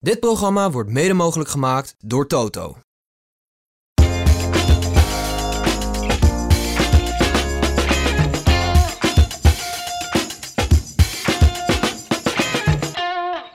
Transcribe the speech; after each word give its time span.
Dit 0.00 0.20
programma 0.20 0.70
wordt 0.70 0.90
mede 0.90 1.14
mogelijk 1.14 1.50
gemaakt 1.50 1.94
door 1.98 2.26
Toto. 2.26 2.76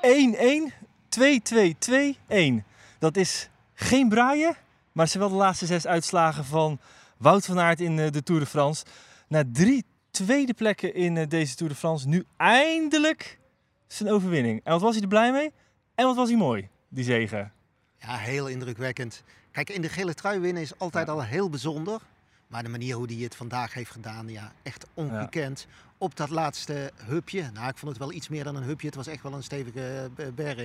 Eén, 0.01 0.35
1 0.35 0.73
2 1.09 1.41
2 1.41 1.75
2 1.79 2.17
1 2.27 2.65
Dat 2.99 3.17
is 3.17 3.49
geen 3.73 4.09
braaien, 4.09 4.55
maar 4.91 5.03
het 5.03 5.09
zijn 5.09 5.23
wel 5.23 5.31
de 5.31 5.37
laatste 5.37 5.65
zes 5.65 5.87
uitslagen 5.87 6.45
van 6.45 6.79
Wout 7.17 7.45
van 7.45 7.59
Aert 7.59 7.81
in 7.81 7.99
eh, 7.99 8.11
de 8.11 8.23
Tour 8.23 8.41
de 8.41 8.47
France. 8.47 8.85
Na 9.27 9.43
drie 9.51 9.85
tweede 10.11 10.53
plekken 10.53 10.93
in 10.93 11.17
eh, 11.17 11.27
deze 11.27 11.55
Tour 11.55 11.71
de 11.71 11.79
France, 11.79 12.07
nu 12.07 12.25
eindelijk 12.37 13.39
zijn 13.87 14.09
overwinning. 14.09 14.61
En 14.63 14.71
wat 14.71 14.81
was 14.81 14.93
hij 14.93 15.01
er 15.01 15.07
blij 15.07 15.31
mee? 15.31 15.51
En 15.95 16.05
wat 16.05 16.15
was 16.15 16.29
hij 16.29 16.37
mooi, 16.37 16.69
die 16.89 17.03
zegen. 17.03 17.51
Ja, 17.97 18.15
heel 18.17 18.47
indrukwekkend. 18.47 19.23
Kijk, 19.51 19.69
in 19.69 19.81
de 19.81 19.89
gele 19.89 20.13
trui 20.13 20.39
winnen 20.39 20.61
is 20.61 20.77
altijd 20.79 21.07
Ja. 21.07 21.13
al 21.13 21.23
heel 21.23 21.49
bijzonder. 21.49 22.01
Maar 22.47 22.63
de 22.63 22.69
manier 22.69 22.95
hoe 22.95 23.05
hij 23.07 23.15
het 23.15 23.35
vandaag 23.35 23.73
heeft 23.73 23.91
gedaan, 23.91 24.27
ja, 24.29 24.51
echt 24.63 24.85
ongekend. 24.93 25.67
Op 25.97 26.15
dat 26.15 26.29
laatste 26.29 26.91
hupje. 27.05 27.49
Nou, 27.53 27.67
ik 27.69 27.77
vond 27.77 27.91
het 27.91 27.99
wel 27.99 28.11
iets 28.11 28.29
meer 28.29 28.43
dan 28.43 28.55
een 28.55 28.63
hupje. 28.63 28.87
Het 28.87 28.95
was 28.95 29.07
echt 29.07 29.23
wel 29.23 29.33
een 29.33 29.43
stevige 29.43 30.09
eh, 30.17 30.27
berg. 30.35 30.57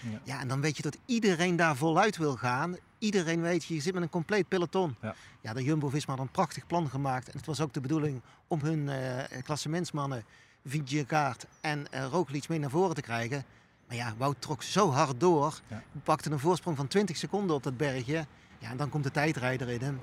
Ja. 0.00 0.18
Ja. 0.24 0.40
en 0.40 0.48
dan 0.48 0.60
weet 0.60 0.76
je 0.76 0.82
dat 0.82 0.98
iedereen 1.06 1.56
daar 1.56 1.76
voluit 1.76 2.16
wil 2.16 2.36
gaan. 2.36 2.76
Iedereen 2.98 3.40
weet, 3.40 3.64
je 3.64 3.80
zit 3.80 3.94
met 3.94 4.02
een 4.02 4.08
compleet 4.10 4.48
peloton. 4.48 4.96
Ja. 5.02 5.14
Ja, 5.40 5.52
de 5.52 5.62
Jumbo-Visma 5.62 6.14
had 6.14 6.22
een 6.22 6.30
prachtig 6.30 6.66
plan 6.66 6.88
gemaakt. 6.88 7.28
En 7.28 7.36
het 7.36 7.46
was 7.46 7.60
ook 7.60 7.72
de 7.72 7.80
bedoeling 7.80 8.20
om 8.46 8.60
hun 8.60 8.88
eh 8.88 9.42
klassementsmannen, 9.42 10.24
Vingegaard 10.64 11.46
en 11.60 11.86
Roglic 12.10 12.48
mee 12.48 12.58
naar 12.58 12.70
voren 12.70 12.94
te 12.94 13.00
krijgen. 13.02 13.44
Maar 13.92 14.00
ja, 14.00 14.14
Wout 14.18 14.36
trok 14.40 14.62
zo 14.62 14.90
hard 14.90 15.20
door. 15.20 15.60
Ja. 15.68 15.82
Pakte 16.02 16.30
een 16.30 16.38
voorsprong 16.38 16.76
van 16.76 16.86
20 16.88 17.16
seconden 17.16 17.56
op 17.56 17.62
dat 17.62 17.76
bergje. 17.76 18.26
Ja, 18.58 18.70
en 18.70 18.76
dan 18.76 18.88
komt 18.88 19.04
de 19.04 19.10
tijdrijder 19.10 19.68
in 19.68 19.80
hem. 19.80 20.00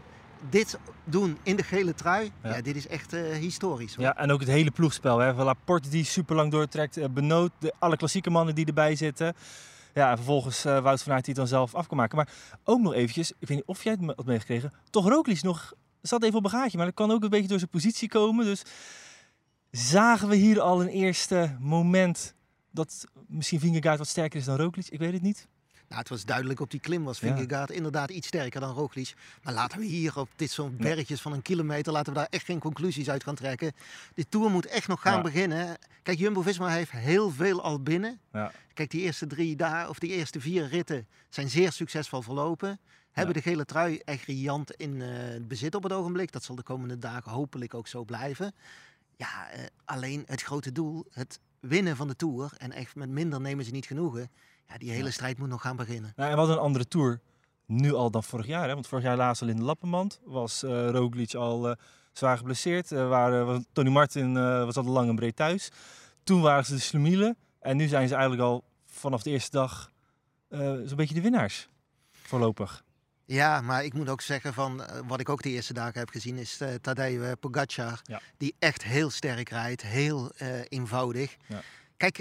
Dit 0.49 0.79
doen 1.03 1.37
in 1.43 1.55
de 1.55 1.63
gele 1.63 1.93
trui, 1.93 2.31
Ja. 2.43 2.55
ja. 2.55 2.61
dit 2.61 2.75
is 2.75 2.87
echt 2.87 3.13
eh, 3.13 3.21
historisch. 3.37 3.95
hoor. 3.95 4.05
Ja, 4.05 4.17
en 4.17 4.31
ook 4.31 4.39
het 4.39 4.49
hele 4.49 4.71
ploegspel. 4.71 5.17
Hè. 5.19 5.33
Laporte 5.33 5.89
die 5.89 6.03
super 6.03 6.35
lang 6.35 6.51
doortrekt. 6.51 6.97
eh, 6.97 7.05
Benoot, 7.09 7.51
de, 7.59 7.73
alle 7.79 7.97
klassieke 7.97 8.29
mannen 8.29 8.55
die 8.55 8.65
erbij 8.65 8.95
zitten. 8.95 9.33
Ja, 9.93 10.09
en 10.09 10.15
vervolgens 10.15 10.65
eh, 10.65 10.79
Wout 10.79 11.01
van 11.03 11.13
Aert 11.13 11.25
die 11.25 11.33
het 11.33 11.43
dan 11.43 11.57
zelf 11.59 11.75
af 11.75 11.87
kan 11.87 11.97
maken. 11.97 12.17
Maar 12.17 12.29
ook 12.63 12.79
nog 12.79 12.93
eventjes, 12.93 13.31
ik 13.39 13.47
weet 13.47 13.57
niet 13.57 13.67
of 13.67 13.83
jij 13.83 13.91
het 13.91 14.01
me- 14.01 14.13
had 14.15 14.25
meegekregen. 14.25 14.73
Toch 14.89 15.07
Roglic 15.09 15.41
nog, 15.41 15.73
zat 16.01 16.23
even 16.23 16.37
op 16.37 16.43
een 16.43 16.49
gaatje. 16.49 16.77
Maar 16.77 16.85
dat 16.85 16.95
kan 16.95 17.11
ook 17.11 17.23
een 17.23 17.29
beetje 17.29 17.47
door 17.47 17.57
zijn 17.59 17.69
positie 17.71 18.09
komen. 18.09 18.45
Dus 18.45 18.61
zagen 19.71 20.27
we 20.27 20.35
hier 20.35 20.59
al 20.61 20.81
een 20.81 20.87
eerste 20.87 21.55
moment 21.59 22.33
dat 22.79 23.05
misschien 23.27 23.59
Vingegaard 23.59 23.97
wat 23.97 24.07
sterker 24.07 24.39
is 24.39 24.45
dan 24.45 24.57
Roglic? 24.57 24.87
Ik 24.89 24.99
weet 24.99 25.13
het 25.13 25.21
niet. 25.21 25.47
Nou, 25.87 26.01
het 26.01 26.09
was 26.09 26.25
duidelijk 26.25 26.59
op 26.59 26.71
die 26.71 26.79
klim 26.79 27.03
was 27.03 27.19
Ja. 27.19 27.27
Vingegaard 27.35 27.71
inderdaad 27.71 28.09
iets 28.09 28.27
sterker 28.27 28.59
dan 28.59 28.73
Roglic. 28.73 29.13
Maar 29.43 29.53
laten 29.53 29.79
we 29.79 29.85
hier 29.85 30.17
op 30.19 30.29
dit 30.35 30.51
soort 30.51 30.77
bergjes 30.77 31.21
van 31.21 31.33
een 31.33 31.41
kilometer, 31.41 31.93
laten 31.93 32.13
we 32.13 32.19
daar 32.19 32.27
echt 32.29 32.45
geen 32.45 32.59
conclusies 32.59 33.09
uit 33.09 33.23
gaan 33.23 33.35
trekken. 33.35 33.71
De 34.15 34.29
Tour 34.29 34.49
moet 34.51 34.65
echt 34.65 34.87
nog 34.87 35.01
gaan 35.01 35.15
Ja. 35.15 35.21
beginnen. 35.21 35.77
Kijk, 36.03 36.17
Jumbo-Visma 36.17 36.67
heeft 36.67 36.91
heel 36.91 37.31
veel 37.31 37.61
al 37.61 37.81
binnen. 37.83 38.19
Ja. 38.33 38.51
Kijk, 38.73 38.89
die 38.91 39.01
eerste 39.01 39.27
drie 39.27 39.55
dagen, 39.55 39.89
of 39.89 39.99
die 39.99 40.09
eerste 40.11 40.39
vier 40.39 40.67
ritten 40.67 41.07
zijn 41.29 41.49
zeer 41.49 41.71
succesvol 41.71 42.21
verlopen. 42.21 42.79
Hebben 43.11 43.33
de 43.33 43.41
gele 43.41 43.65
trui 43.65 43.97
echt 44.05 44.25
riant 44.25 44.71
in 44.71 45.01
eh, 45.01 45.09
bezit 45.41 45.75
op 45.75 45.83
het 45.83 45.91
ogenblik. 45.93 46.31
Dat 46.31 46.43
zal 46.43 46.55
de 46.55 46.63
komende 46.63 46.97
dagen 46.97 47.31
hopelijk 47.31 47.73
ook 47.73 47.87
zo 47.87 48.03
blijven. 48.03 48.53
Ja, 49.17 49.49
eh, 49.49 49.63
alleen 49.85 50.23
het 50.25 50.41
grote 50.41 50.71
doel, 50.71 51.05
het 51.11 51.39
winnen 51.61 51.95
van 51.95 52.07
de 52.07 52.15
Tour. 52.15 52.51
En 52.57 52.71
echt 52.71 52.95
met 52.95 53.09
minder 53.09 53.41
nemen 53.41 53.65
ze 53.65 53.71
niet 53.71 53.85
genoegen. 53.85 54.31
Ja, 54.67 54.77
die 54.77 54.91
hele 54.91 55.11
strijd 55.11 55.37
moet 55.37 55.49
nog 55.49 55.61
gaan 55.61 55.75
beginnen. 55.75 56.13
Nou, 56.15 56.31
en 56.31 56.37
wat 56.37 56.49
een 56.49 56.57
andere 56.57 56.87
Tour 56.87 57.19
nu 57.65 57.93
al 57.93 58.11
dan 58.11 58.23
vorig 58.23 58.45
jaar. 58.47 58.67
Hè? 58.67 58.73
Want 58.73 58.87
vorig 58.87 59.03
jaar 59.03 59.17
laatst 59.17 59.41
al 59.41 59.47
in 59.47 59.55
de 59.57 59.63
Lappenmand 59.63 60.19
was 60.23 60.63
eh 60.63 60.89
Roglic 60.89 61.33
al 61.33 61.69
eh, 61.69 61.75
zwaar 62.13 62.37
geblesseerd. 62.37 62.91
Eh 62.91 63.07
waren, 63.09 63.45
was- 63.45 63.63
Tony 63.73 63.89
Martin 63.89 64.33
was 64.65 64.77
al 64.77 64.83
lang 64.83 65.09
en 65.09 65.15
breed 65.15 65.35
thuis. 65.35 65.71
Toen 66.23 66.41
waren 66.41 66.65
ze 66.65 66.73
de 66.73 66.79
Slumielen. 66.79 67.37
En 67.59 67.77
nu 67.77 67.87
zijn 67.87 68.07
ze 68.07 68.13
eigenlijk 68.13 68.43
al 68.43 68.63
vanaf 68.85 69.23
de 69.23 69.29
eerste 69.29 69.51
dag 69.57 69.91
zo'n 70.85 70.95
beetje 70.95 71.13
de 71.15 71.21
winnaars. 71.21 71.67
Voorlopig. 72.11 72.83
Ja, 73.29 73.61
maar 73.61 73.83
ik 73.83 73.93
moet 73.93 74.09
ook 74.09 74.21
zeggen 74.21 74.53
van 74.53 74.83
eh, 74.83 74.99
wat 75.07 75.19
ik 75.19 75.29
ook 75.29 75.41
de 75.41 75.49
eerste 75.49 75.73
dagen 75.73 75.99
heb 75.99 76.09
gezien 76.09 76.37
is 76.37 76.59
eh 76.59 76.73
Tadej 76.73 77.19
eh, 77.21 77.31
Pogacar. 77.39 78.01
Ja. 78.03 78.21
Die 78.37 78.55
echt 78.59 78.83
heel 78.83 79.09
sterk 79.09 79.49
rijdt, 79.49 79.81
heel 79.81 80.31
eenvoudig. 80.69 81.35
Ja. 81.47 81.61
Kijk, 81.97 82.17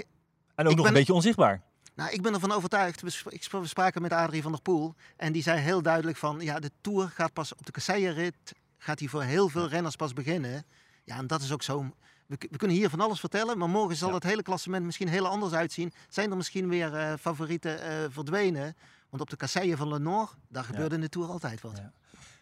En 0.55 0.67
ook 0.67 0.71
nog 0.71 0.75
ben- 0.75 0.85
een 0.85 0.93
beetje 0.93 1.13
onzichtbaar. 1.13 1.61
nou, 1.95 2.11
ik 2.11 2.21
ben 2.21 2.33
ervan 2.33 2.51
overtuigd. 2.51 3.01
We, 3.01 3.67
spraken 3.67 4.01
met 4.01 4.13
Adrie 4.13 4.41
van 4.41 4.51
der 4.51 4.61
Poel. 4.61 4.95
En 5.17 5.31
die 5.31 5.41
zei 5.43 5.59
heel 5.59 5.81
duidelijk 5.81 6.17
van 6.17 6.39
ja, 6.39 6.59
de 6.59 6.71
Tour 6.81 7.09
gaat 7.09 7.33
pas 7.33 7.55
op 7.55 7.65
de 7.65 7.71
kasseierrit. 7.71 8.35
Gaat 8.77 8.99
hij 8.99 9.07
voor 9.07 9.23
heel 9.23 9.49
veel 9.49 9.67
renners 9.67 9.95
pas 9.95 10.13
beginnen. 10.13 10.65
Ja, 11.03 11.17
en 11.17 11.27
dat 11.27 11.41
is 11.41 11.51
ook 11.51 11.63
zo. 11.63 11.93
We, 12.25 12.37
kunnen 12.37 12.77
hier 12.77 12.89
van 12.89 12.99
alles 12.99 13.19
vertellen, 13.19 13.57
maar 13.57 13.69
morgen 13.69 13.95
zal 13.95 14.13
het 14.13 14.23
hele 14.23 14.43
klassement 14.43 14.85
misschien 14.85 15.07
heel 15.09 15.27
anders 15.27 15.53
uitzien. 15.53 15.93
Zijn 16.09 16.31
er 16.31 16.37
misschien 16.37 16.69
weer 16.69 16.93
eh, 16.95 17.13
favorieten 17.19 18.11
verdwenen? 18.11 18.75
Want 19.09 19.21
op 19.21 19.29
de 19.29 19.35
kasseien 19.35 19.77
van 19.77 19.87
Lenoir, 19.87 20.29
daar 20.47 20.63
gebeurde 20.63 20.95
in 20.95 21.01
de 21.01 21.09
Tour 21.09 21.29
altijd 21.29 21.61
wat. 21.61 21.81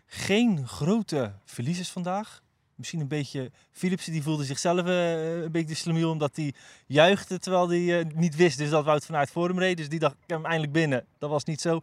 Geen 0.05 0.67
grote 0.67 1.33
verliezers 1.45 1.89
vandaag. 1.89 2.41
Misschien 2.75 2.99
een 2.99 3.07
beetje 3.07 3.51
Philipsen, 3.71 4.11
die 4.11 4.23
voelde 4.23 4.43
zichzelf 4.43 4.85
eh, 4.85 5.41
een 5.41 5.51
beetje 5.51 5.67
de 5.67 5.75
slemiel 5.75 6.09
omdat 6.09 6.35
hij 6.35 6.53
juichte 6.85 7.39
terwijl 7.39 7.69
hij 7.69 7.99
eh, 7.99 8.05
niet 8.15 8.35
wist 8.35 8.57
dus 8.57 8.69
dat 8.69 8.85
Wout 8.85 9.05
van 9.05 9.15
Aert 9.15 9.31
voor 9.31 9.47
hem 9.47 9.59
reed. 9.59 9.77
Dus 9.77 9.89
die 9.89 9.99
dacht, 9.99 10.13
ik 10.13 10.19
heb 10.27 10.37
hem 10.37 10.45
eindelijk 10.45 10.73
binnen. 10.73 11.05
Dat 11.17 11.29
was 11.29 11.43
niet 11.43 11.61
zo. 11.61 11.81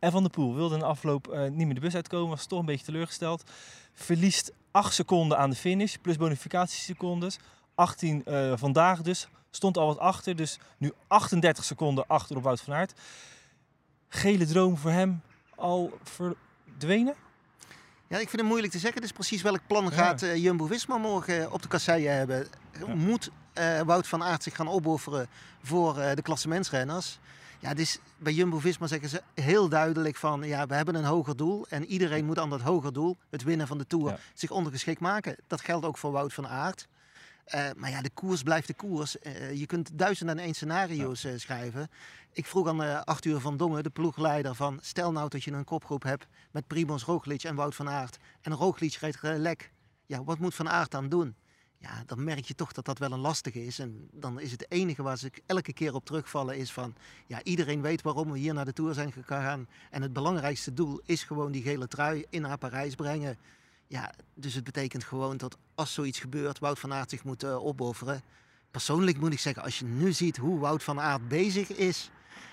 En 0.00 0.12
Van 0.12 0.22
der 0.22 0.30
Poel 0.30 0.54
wilde 0.54 0.74
in 0.74 0.80
de 0.80 0.86
afloop 0.86 1.28
eh, 1.28 1.40
niet 1.40 1.66
meer 1.66 1.74
de 1.74 1.80
bus 1.80 1.94
uitkomen, 1.94 2.28
was 2.28 2.46
toch 2.46 2.58
een 2.58 2.66
beetje 2.66 2.84
teleurgesteld. 2.84 3.42
Verliest 3.92 4.52
8 4.70 4.94
seconden 4.94 5.38
aan 5.38 5.50
de 5.50 5.56
finish, 5.56 5.94
plus 5.94 6.16
bonificatiesecondes. 6.16 7.38
18 7.74 8.24
eh, 8.24 8.52
vandaag 8.56 9.02
dus. 9.02 9.28
Stond 9.50 9.76
al 9.76 9.86
wat 9.86 9.98
achter, 9.98 10.36
dus 10.36 10.58
nu 10.78 10.92
38 11.06 11.64
seconden 11.64 12.06
achter 12.06 12.36
op 12.36 12.42
Wout 12.42 12.60
van 12.60 12.74
Aert. 12.74 12.92
Gele 14.08 14.46
droom 14.46 14.76
voor 14.76 14.90
hem 14.90 15.20
al 15.54 15.98
verdwenen? 16.02 17.14
Ja, 18.08 18.18
ik 18.18 18.28
vind 18.28 18.40
het 18.40 18.50
moeilijk 18.50 18.72
te 18.72 18.78
zeggen. 18.78 19.00
Het 19.00 19.10
is 19.10 19.16
precies 19.16 19.42
welk 19.42 19.60
plan 19.66 19.92
gaat 19.92 20.22
eh, 20.22 20.36
Jumbo-Visma 20.36 20.96
morgen 20.98 21.40
eh, 21.42 21.52
op 21.52 21.62
de 21.62 21.68
kasseien 21.68 22.16
hebben. 22.16 22.46
Ja. 22.86 22.94
Moet 22.94 23.30
eh, 23.52 23.80
Wout 23.80 24.06
van 24.06 24.22
Aert 24.22 24.42
zich 24.42 24.56
gaan 24.56 24.68
opofferen 24.68 25.28
voor 25.62 25.94
de 25.94 26.22
klassementsrenners? 26.22 27.18
Ja, 27.58 27.74
dus 27.74 27.98
bij 28.18 28.32
Jumbo-Visma 28.32 28.86
zeggen 28.86 29.08
ze 29.08 29.22
heel 29.34 29.68
duidelijk 29.68 30.16
van... 30.16 30.42
ja, 30.42 30.66
we 30.66 30.74
hebben 30.74 30.94
een 30.94 31.04
hoger 31.04 31.36
doel 31.36 31.66
en 31.68 31.84
iedereen 31.84 32.24
moet 32.24 32.38
aan 32.38 32.50
dat 32.50 32.60
hoger 32.60 32.92
doel... 32.92 33.16
het 33.30 33.42
winnen 33.42 33.66
van 33.66 33.78
de 33.78 33.86
Tour, 33.86 34.10
Ja. 34.10 34.18
zich 34.34 34.50
ondergeschikt 34.50 35.00
maken. 35.00 35.36
Dat 35.46 35.60
geldt 35.60 35.86
ook 35.86 35.98
voor 35.98 36.12
Wout 36.12 36.32
van 36.32 36.48
Aert. 36.48 36.88
Eh, 37.46 37.68
maar 37.76 37.90
ja, 37.90 38.02
de 38.02 38.10
koers 38.10 38.42
blijft 38.42 38.66
de 38.66 38.74
koers. 38.74 39.18
Eh, 39.18 39.52
je 39.52 39.66
kunt 39.66 39.98
duizend 39.98 40.30
en 40.30 40.38
één 40.38 40.54
scenario's 40.54 41.24
eh, 41.24 41.32
schrijven. 41.36 41.88
Ik 42.32 42.46
vroeg 42.46 42.68
aan 42.68 43.04
Arthur 43.04 43.40
van 43.40 43.56
Dongen, 43.56 43.82
de 43.82 43.90
ploegleider, 43.90 44.54
van... 44.54 44.78
stel 44.82 45.12
nou 45.12 45.28
dat 45.28 45.44
je 45.44 45.52
een 45.52 45.64
kopgroep 45.64 46.02
hebt 46.02 46.26
met 46.50 46.66
Primoz 46.66 47.04
Roglic 47.04 47.42
en 47.42 47.54
Wout 47.54 47.74
van 47.74 47.88
Aert. 47.88 48.18
En 48.40 48.52
Roglic 48.52 48.94
rijdt 48.94 49.18
lek. 49.22 49.72
Ja, 50.06 50.24
wat 50.24 50.38
moet 50.38 50.54
Van 50.54 50.68
Aert 50.68 50.90
dan 50.90 51.08
doen? 51.08 51.34
Ja, 51.78 52.02
dan 52.06 52.24
merk 52.24 52.44
je 52.44 52.54
toch 52.54 52.72
dat 52.72 52.84
dat 52.84 52.98
wel 52.98 53.12
een 53.12 53.18
lastige 53.18 53.64
is. 53.64 53.78
En 53.78 54.08
dan 54.12 54.40
is 54.40 54.50
het 54.50 54.70
enige 54.70 55.02
waar 55.02 55.18
ze 55.18 55.30
elke 55.46 55.72
keer 55.72 55.94
op 55.94 56.04
terugvallen 56.04 56.56
is 56.56 56.72
van... 56.72 56.94
Ja, 57.26 57.42
iedereen 57.42 57.82
weet 57.82 58.02
waarom 58.02 58.32
we 58.32 58.38
hier 58.38 58.54
naar 58.54 58.64
de 58.64 58.72
Tour 58.72 58.94
zijn 58.94 59.12
gegaan. 59.12 59.68
En 59.90 60.02
het 60.02 60.12
belangrijkste 60.12 60.72
doel 60.72 61.00
is 61.04 61.22
gewoon 61.22 61.52
die 61.52 61.62
gele 61.62 61.88
trui 61.88 62.24
in 62.30 62.42
naar 62.42 62.58
Parijs 62.58 62.94
brengen. 62.94 63.38
Ja, 63.88 64.12
dus 64.34 64.54
het 64.54 64.64
betekent 64.64 65.04
gewoon 65.04 65.36
dat 65.36 65.56
als 65.74 65.94
zoiets 65.94 66.18
gebeurt, 66.20 66.58
Wout 66.58 66.78
van 66.78 66.92
Aert 66.92 67.10
zich 67.10 67.24
moet 67.24 67.42
eh, 67.42 67.64
opofferen. 67.66 68.22
Persoonlijk 68.70 69.18
moet 69.20 69.32
ik 69.32 69.38
zeggen, 69.38 69.62
als 69.62 69.78
je 69.78 69.84
nu 69.84 70.12
ziet 70.12 70.36
hoe 70.36 70.58
Wout 70.58 70.82
van 70.82 71.00
Aert 71.00 71.28
bezig 71.28 71.68
is... 71.72 72.10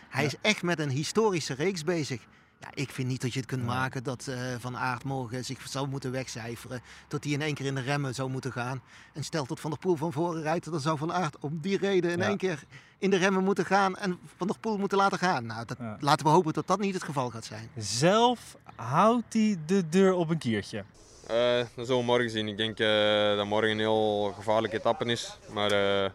Hij 0.10 0.22
Ja. 0.24 0.28
is 0.28 0.36
echt 0.42 0.62
met 0.62 0.80
een 0.80 0.90
historische 0.90 1.54
reeks 1.54 1.84
bezig. 1.84 2.22
Ja, 2.60 2.68
ik 2.74 2.90
vind 2.92 3.08
niet 3.08 3.22
dat 3.22 3.34
je 3.34 3.40
het 3.40 3.48
kunt 3.48 3.62
Ja. 3.62 3.68
maken 3.68 4.04
dat 4.04 4.28
eh, 4.28 4.38
Van 4.60 4.78
Aert 4.78 5.04
morgen 5.04 5.46
zich 5.46 5.68
zou 5.68 5.88
moeten 5.88 6.12
wegcijferen. 6.12 6.82
Dat 7.08 7.24
hij 7.24 7.34
in 7.34 7.42
één 7.42 7.54
keer 7.54 7.66
in 7.66 7.76
de 7.76 7.82
remmen 7.82 8.16
zou 8.16 8.30
moeten 8.30 8.52
gaan. 8.52 8.82
En 9.14 9.24
stel 9.24 9.46
dat 9.46 9.60
Van 9.60 9.70
der 9.70 9.80
Poel 9.80 9.96
van 9.96 10.12
voren 10.12 10.42
rijdt, 10.42 10.72
dan 10.72 10.80
zou 10.80 10.98
Van 10.98 11.14
Aert 11.14 11.38
om 11.40 11.60
die 11.62 11.78
reden 11.78 12.12
in 12.12 12.18
Ja. 12.20 12.26
één 12.28 12.38
keer 12.38 12.64
in 12.98 13.10
de 13.10 13.18
remmen 13.18 13.44
moeten 13.44 13.66
gaan. 13.66 13.96
En 13.98 14.20
Van 14.38 14.48
der 14.48 14.60
Poel 14.60 14.78
moeten 14.78 14.98
laten 14.98 15.18
gaan. 15.20 15.46
Nou, 15.46 15.66
dat, 15.66 15.78
laten 16.00 16.26
we 16.26 16.32
hopen 16.32 16.54
dat 16.54 16.68
dat 16.68 16.80
niet 16.80 16.94
het 16.94 17.04
geval 17.04 17.30
gaat 17.30 17.46
zijn. 17.46 17.70
Zelf 17.78 18.58
houdt 18.76 19.34
hij 19.34 19.58
de 19.66 19.90
deur 19.90 20.14
op 20.14 20.30
een 20.30 20.38
kiertje. 20.38 20.84
Eh, 21.28 21.58
dat 21.76 21.86
zullen 21.86 22.02
we 22.02 22.06
morgen 22.06 22.30
zien. 22.30 22.48
Ik 22.48 22.58
denk 22.58 22.80
eh, 22.80 23.36
dat 23.36 23.46
morgen 23.46 23.72
een 23.72 23.80
heel 23.80 24.32
gevaarlijke 24.36 24.78
etappe 24.78 25.06
is. 25.06 25.38
Maar 25.54 25.72
eh, 25.72 26.12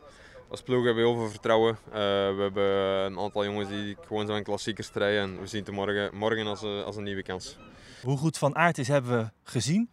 als 0.49 0.63
ploeg 0.63 0.85
hebben 0.85 1.03
we 1.03 1.09
heel 1.09 1.19
veel 1.19 1.31
vertrouwen. 1.31 1.79
We 1.91 2.37
hebben 2.39 2.65
een 3.05 3.19
aantal 3.19 3.45
jongens 3.45 3.69
die 3.69 3.97
gewoon 4.07 4.27
zijn 4.27 4.43
klassiekers 4.43 4.91
rijden. 4.93 5.23
En 5.23 5.41
we 5.41 5.47
zien 5.47 5.65
het 5.65 5.75
morgen, 5.75 6.17
morgen 6.17 6.47
als, 6.47 6.63
als 6.63 6.97
een 6.97 7.03
nieuwe 7.03 7.23
kans. 7.23 7.57
Hoe 8.03 8.17
goed 8.17 8.39
Van 8.39 8.57
Aert 8.57 8.79
is, 8.79 8.89
hebben 8.89 9.19
we 9.19 9.31
gezien. 9.43 9.91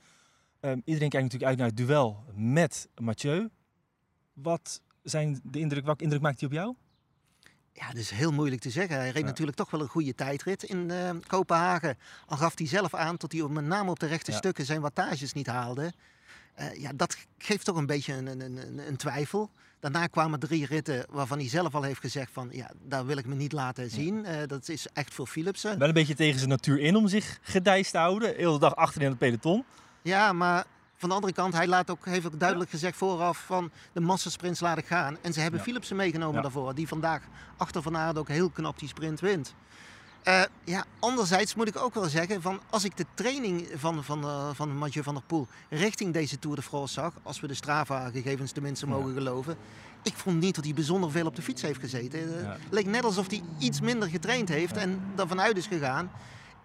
Ehm, 0.60 0.80
iedereen 0.86 1.10
kijkt 1.10 1.26
natuurlijk 1.26 1.44
uit 1.44 1.58
naar 1.58 1.68
het 1.68 1.78
duel 1.78 2.24
met 2.34 2.90
Mathieu. 3.02 3.50
Wat 4.34 4.82
zijn 5.04 5.40
de 5.44 5.60
indruk, 5.60 5.86
welke 5.86 6.04
indruk 6.04 6.22
maakt 6.22 6.40
hij 6.40 6.50
op 6.50 6.56
jou? 6.56 6.76
Ja, 7.78 7.88
dat 7.88 7.96
is 7.98 8.10
heel 8.10 8.32
moeilijk 8.32 8.62
te 8.62 8.70
zeggen. 8.70 8.96
Hij 8.96 9.10
reed 9.10 9.22
Ja. 9.22 9.28
natuurlijk 9.28 9.58
toch 9.58 9.72
wel 9.72 9.82
een 9.82 9.88
goede 9.88 10.16
tijdrit 10.16 10.64
in 10.64 10.92
eh, 10.92 11.10
Kopenhagen. 11.28 11.98
Al 12.28 12.38
gaf 12.38 12.58
hij 12.58 12.68
zelf 12.68 12.94
aan 12.94 13.16
dat 13.18 13.32
hij 13.32 13.42
op- 13.42 13.52
met 13.52 13.66
name 13.66 13.90
op 13.90 14.00
de 14.00 14.06
rechte 14.08 14.32
Ja. 14.32 14.38
stukken 14.38 14.66
zijn 14.66 14.82
wattages 14.82 15.34
niet 15.34 15.48
haalde. 15.48 15.94
Eh, 16.54 16.76
ja, 16.82 16.92
dat 16.96 17.18
geeft 17.38 17.66
toch 17.66 17.76
een 17.78 17.86
beetje 17.86 18.14
een, 18.14 18.28
een, 18.28 18.42
een, 18.42 18.88
een 18.88 18.96
twijfel. 18.98 19.50
Daarna 19.80 20.08
kwamen 20.08 20.40
drie 20.40 20.66
ritten 20.66 21.06
waarvan 21.10 21.38
hij 21.40 21.50
zelf 21.50 21.76
al 21.76 21.82
heeft 21.84 22.00
gezegd 22.00 22.32
van... 22.34 22.50
ja, 22.52 22.72
daar 22.84 23.06
wil 23.06 23.18
ik 23.18 23.26
me 23.26 23.36
niet 23.36 23.52
laten 23.52 23.90
zien. 23.90 24.26
Eh, 24.26 24.48
dat 24.48 24.70
is 24.70 24.88
echt 24.94 25.14
voor 25.14 25.28
Philipsen. 25.28 25.80
Wel 25.80 25.88
een 25.88 25.94
beetje 25.94 26.16
tegen 26.16 26.38
zijn 26.38 26.50
natuur 26.50 26.80
in 26.80 26.96
om 26.96 27.08
zich 27.08 27.40
gedijst 27.42 27.92
te 27.92 27.98
houden. 27.98 28.36
Heel 28.36 28.54
de 28.54 28.60
dag 28.60 28.76
achterin 28.76 29.10
het 29.10 29.18
peloton. 29.18 29.64
Ja, 30.02 30.34
maar 30.34 30.66
van 30.98 31.10
de 31.10 31.16
andere 31.16 31.34
kant, 31.34 31.54
hij 31.54 31.68
laat 31.68 31.90
ook, 31.90 32.06
heeft 32.06 32.26
ook 32.26 32.40
duidelijk 32.40 32.70
gezegd 32.70 32.98
vooraf 32.98 33.44
van 33.46 33.72
de 33.94 34.00
massasprints 34.02 34.60
laat 34.60 34.78
ik 34.78 34.86
gaan. 34.86 35.18
En 35.22 35.34
ze 35.34 35.40
hebben 35.40 35.60
Ja. 35.60 35.66
Philipsen 35.66 35.96
meegenomen 35.96 36.36
Ja. 36.36 36.42
daarvoor, 36.42 36.76
die 36.76 36.88
vandaag 36.88 37.22
achter 37.58 37.82
Van 37.82 37.98
Aert 37.98 38.18
ook 38.18 38.28
heel 38.28 38.50
knap 38.50 38.80
die 38.80 38.88
sprint 38.88 39.20
wint. 39.20 39.54
Eh, 40.24 40.42
ja, 40.64 40.86
anderzijds 41.00 41.56
moet 41.56 41.68
ik 41.68 41.78
ook 41.78 41.94
wel 41.94 42.06
zeggen, 42.10 42.42
van 42.42 42.60
als 42.70 42.84
ik 42.84 42.98
de 42.98 43.06
training 43.14 43.68
van, 43.76 44.04
van, 44.04 44.24
eh, 44.24 44.50
van 44.54 44.78
Mathieu 44.78 45.04
van 45.04 45.14
der 45.14 45.24
Poel 45.24 45.48
richting 45.70 46.14
deze 46.14 46.40
Tour 46.40 46.56
de 46.56 46.62
France 46.62 46.94
zag, 46.94 47.14
als 47.24 47.40
we 47.40 47.48
de 47.48 47.54
Strava-gegevens 47.54 48.52
tenminste 48.52 48.86
Ja. 48.86 48.92
mogen 48.92 49.14
geloven, 49.14 49.58
ik 50.04 50.14
vond 50.16 50.40
niet 50.40 50.56
dat 50.56 50.64
hij 50.64 50.74
bijzonder 50.74 51.12
veel 51.12 51.26
op 51.26 51.36
de 51.36 51.42
fiets 51.42 51.62
heeft 51.62 51.80
gezeten. 51.80 52.20
Eh. 52.44 52.50
Het 52.50 52.60
leek 52.70 52.86
net 52.86 53.04
alsof 53.04 53.30
hij 53.30 53.44
iets 53.58 53.82
minder 53.82 54.10
getraind 54.10 54.50
heeft 54.50 54.78
en 54.78 55.02
daarvan 55.16 55.42
uit 55.42 55.58
is 55.58 55.68
gegaan. 55.68 56.12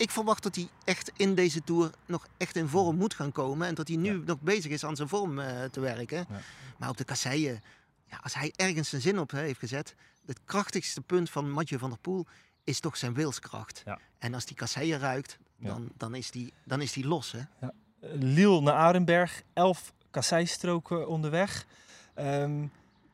Ik 0.00 0.10
verwacht 0.10 0.42
dat 0.42 0.54
hij 0.54 0.68
echt 0.84 1.12
in 1.16 1.34
deze 1.34 1.62
Tour 1.64 1.90
nog 2.06 2.26
echt 2.36 2.56
in 2.56 2.68
vorm 2.68 2.96
moet 2.96 3.14
gaan 3.14 3.32
komen. 3.32 3.66
En 3.66 3.74
dat 3.74 3.88
hij 3.88 3.96
nu 3.96 4.12
Ja. 4.18 4.22
nog 4.24 4.40
bezig 4.40 4.70
is 4.72 4.84
aan 4.84 4.96
zijn 4.96 5.08
vorm 5.08 5.38
eh, 5.38 5.64
te 5.64 5.80
werken. 5.80 6.26
Ja. 6.28 6.40
Maar 6.76 6.88
op 6.88 6.96
de 6.96 7.04
kasseien, 7.04 7.62
ja, 8.06 8.18
als 8.22 8.34
hij 8.34 8.52
ergens 8.56 8.88
zijn 8.88 9.02
zin 9.02 9.18
op 9.18 9.30
hè, 9.30 9.40
heeft 9.40 9.58
gezet. 9.58 9.94
Het 10.26 10.40
krachtigste 10.44 11.00
punt 11.00 11.30
van 11.30 11.50
Mathieu 11.50 11.78
van 11.78 11.88
der 11.90 11.98
Poel 11.98 12.26
is 12.64 12.80
toch 12.80 12.96
zijn 12.96 13.14
wilskracht. 13.14 13.82
Ja. 13.84 13.98
En 14.18 14.34
als 14.34 14.44
die 14.44 14.56
kasseien 14.56 14.98
ruikt, 14.98 15.38
dan, 15.56 15.88
dan, 15.96 16.14
is 16.14 16.30
die, 16.30 16.52
dan 16.64 16.80
is 16.80 16.92
die 16.92 17.06
los. 17.06 17.32
Hè? 17.32 17.68
Lille 18.18 18.60
naar 18.60 18.74
Arenberg, 18.74 19.42
11 19.52 19.92
kasseistroken 20.10 21.08
onderweg. 21.08 21.66
Ehm, 22.14 22.64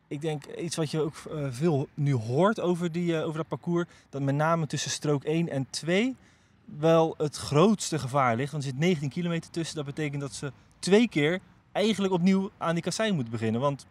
ik 0.08 0.20
denk 0.20 0.46
iets 0.46 0.76
wat 0.76 0.90
je 0.90 1.00
ook 1.00 1.14
eh, 1.30 1.46
veel 1.50 1.88
nu 1.94 2.14
hoort 2.14 2.60
over, 2.60 2.92
die, 2.92 3.16
eh, 3.16 3.24
over 3.24 3.36
dat 3.36 3.48
parcours, 3.48 3.86
dat 4.10 4.22
met 4.22 4.34
name 4.34 4.66
tussen 4.66 4.90
strook 4.90 5.24
1 5.24 5.48
en 5.48 5.66
2 5.70 6.16
wel 6.78 7.14
het 7.18 7.36
grootste 7.36 7.98
gevaar 7.98 8.36
ligt. 8.36 8.52
Want 8.52 8.64
er 8.64 8.70
zit 8.70 8.78
19 8.78 9.08
kilometer 9.08 9.50
tussen. 9.50 9.76
Dat 9.76 9.84
betekent 9.84 10.20
dat 10.20 10.32
ze 10.32 10.52
twee 10.78 11.08
keer 11.08 11.40
eigenlijk 11.72 12.12
opnieuw 12.12 12.50
aan 12.58 12.74
die 12.74 12.82
kassei 12.82 13.12
moeten 13.12 13.32
beginnen. 13.32 13.60
Want 13.60 13.86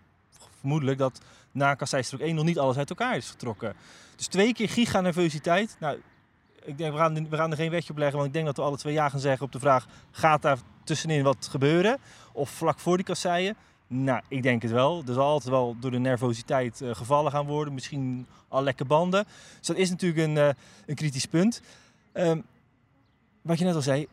vermoedelijk 0.59 0.97
dat 0.97 1.21
na 1.51 1.75
kasseistrook 1.75 2.21
1 2.21 2.35
nog 2.35 2.45
niet 2.45 2.59
alles 2.59 2.77
uit 2.77 2.89
elkaar 2.89 3.17
is 3.17 3.29
getrokken. 3.29 3.73
Dus 4.15 4.27
twee 4.27 4.53
keer 4.53 4.69
giga 4.69 5.01
nervositeit. 5.01 5.75
Nou, 5.79 6.01
ik 6.63 6.77
denk, 6.77 6.93
we 6.93 6.99
gaan, 6.99 7.29
we 7.29 7.35
gaan 7.35 7.51
er 7.51 7.57
geen 7.57 7.69
wetje 7.69 7.91
op 7.91 7.97
leggen, 7.97 8.15
want 8.15 8.27
ik 8.27 8.33
denk 8.33 8.45
dat 8.45 8.57
we 8.57 8.61
alle 8.61 8.77
twee 8.77 8.93
ja 8.93 9.09
gaan 9.09 9.19
zeggen 9.19 9.45
op 9.45 9.51
de 9.51 9.59
vraag: 9.59 9.87
gaat 10.11 10.41
daar 10.41 10.57
tussenin 10.83 11.23
wat 11.23 11.47
gebeuren? 11.51 11.97
Of 12.31 12.49
vlak 12.49 12.79
voor 12.79 12.95
die 12.95 13.05
kasseien? 13.05 13.55
Nou, 13.87 14.21
ik 14.27 14.43
denk 14.43 14.61
het 14.61 14.71
wel. 14.71 15.03
Er 15.07 15.13
zal 15.13 15.25
altijd 15.25 15.49
wel 15.49 15.75
door 15.79 15.91
de 15.91 15.99
nervositeit 15.99 16.81
eh, 16.81 16.95
gevallen 16.95 17.31
gaan 17.31 17.45
worden. 17.45 17.73
Misschien 17.73 18.27
al 18.47 18.63
lekke 18.63 18.85
banden. 18.85 19.25
Dus 19.57 19.67
dat 19.67 19.77
is 19.77 19.89
natuurlijk 19.89 20.27
een, 20.27 20.37
eh, 20.37 20.49
een 20.85 20.95
kritisch 20.95 21.25
punt. 21.25 21.61
Ehm, 22.11 22.39
wat 23.45 23.59
je 23.59 23.65
net 23.65 23.75
al 23.75 23.81
zei, 23.81 24.07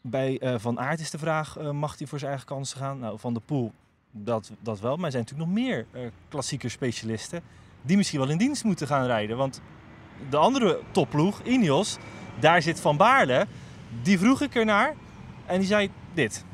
bij 0.00 0.38
eh, 0.38 0.54
Van 0.58 0.80
Aert 0.80 1.00
is 1.00 1.10
de 1.10 1.18
vraag: 1.18 1.56
eh, 1.56 1.70
mag 1.70 1.98
hij 1.98 2.06
voor 2.06 2.18
zijn 2.18 2.30
eigen 2.30 2.48
kansen 2.48 2.78
gaan? 2.78 2.98
Nou, 2.98 3.18
Van 3.18 3.34
de 3.34 3.40
Poel, 3.40 3.72
dat, 4.10 4.50
dat 4.60 4.80
wel. 4.80 4.96
Maar 4.96 5.04
er 5.04 5.10
zijn 5.10 5.22
natuurlijk 5.22 5.50
nog 5.50 5.58
meer 5.58 5.86
eh 5.92 6.00
klassieker 6.28 6.70
specialisten 6.70 7.42
die 7.82 7.96
misschien 7.96 8.18
wel 8.20 8.28
in 8.28 8.38
dienst 8.38 8.64
moeten 8.64 8.86
gaan 8.86 9.06
rijden. 9.06 9.36
Want 9.36 9.60
de 10.30 10.36
andere 10.36 10.80
topploeg, 10.90 11.42
Ineos, 11.42 11.98
daar 12.40 12.62
zit 12.62 12.80
Van 12.80 12.96
Baarle. 12.96 13.46
Die 14.02 14.18
vroeg 14.18 14.40
ik 14.40 14.54
ernaar 14.54 14.94
en 15.46 15.58
die 15.58 15.68
zei 15.68 15.90
dit. 16.14 16.44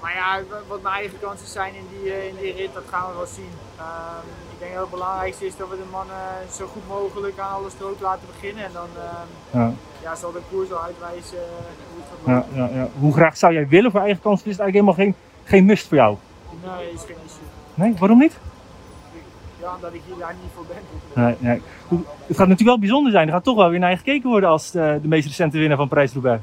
Maar 0.00 0.14
ja, 0.14 0.42
wat 0.68 0.82
mijn 0.82 0.94
eigen 0.94 1.18
kansen 1.20 1.48
zijn 1.48 1.74
in 1.74 1.84
die, 1.90 2.28
in 2.28 2.36
die 2.36 2.52
rit, 2.52 2.74
dat 2.74 2.84
gaan 2.88 3.10
we 3.10 3.16
wel 3.16 3.26
zien. 3.26 3.52
Ehm, 3.78 4.26
denk 4.60 4.72
dat 4.72 4.80
het 4.82 4.90
belangrijkste 4.90 5.46
is 5.46 5.56
dat 5.56 5.68
we 5.68 5.76
de 5.76 5.88
mannen 5.90 6.16
zo 6.52 6.66
goed 6.66 6.88
mogelijk 6.88 7.38
aan 7.38 7.54
alle 7.54 7.70
stroken 7.70 8.02
laten 8.02 8.26
beginnen. 8.34 8.64
En 8.64 8.70
dan 8.72 8.88
ehm, 8.96 9.58
Ja, 9.60 9.72
ja, 10.02 10.14
zal 10.14 10.32
de 10.32 10.40
koers 10.50 10.68
wel 10.68 10.82
uitwijzen 10.82 11.38
eh, 11.38 11.44
hoe 11.92 12.02
het 12.02 12.08
gaat 12.10 12.26
ja, 12.26 12.34
lopen. 12.60 12.74
ja, 12.74 12.80
ja. 12.82 12.88
Hoe 12.98 13.12
graag 13.12 13.36
zou 13.36 13.52
jij 13.52 13.68
willen 13.68 13.90
voor 13.90 14.00
eigen 14.00 14.22
kans? 14.22 14.42
Is 14.42 14.50
het 14.56 14.60
eigenlijk 14.60 14.96
helemaal 14.96 15.14
geen, 15.14 15.14
geen 15.44 15.64
must 15.64 15.86
voor 15.88 15.96
jou? 15.96 16.16
Nee, 16.64 16.90
is 16.92 17.00
geen 17.00 17.16
issue. 17.26 17.44
Nee, 17.74 17.94
waarom 17.98 18.18
niet? 18.18 18.38
Ja, 19.60 19.74
omdat 19.74 19.92
ik 19.94 20.00
hier 20.06 20.16
daar 20.18 20.34
niet 20.42 20.50
voor 20.54 20.64
ben. 20.66 21.36
Nee, 21.40 21.62
Het 22.26 22.36
gaat 22.36 22.48
natuurlijk 22.48 22.68
wel 22.68 22.78
bijzonder 22.78 23.12
zijn. 23.12 23.26
Er 23.26 23.32
gaat 23.32 23.44
toch 23.44 23.56
wel 23.56 23.68
weer 23.70 23.78
naar 23.78 23.90
je 23.90 23.96
gekeken 23.96 24.30
worden 24.30 24.48
als 24.48 24.70
de, 24.70 24.98
de 25.02 25.08
meest 25.08 25.26
recente 25.26 25.58
winnaar 25.58 25.76
van 25.76 25.88
Parijs-Roubaix. 25.88 26.42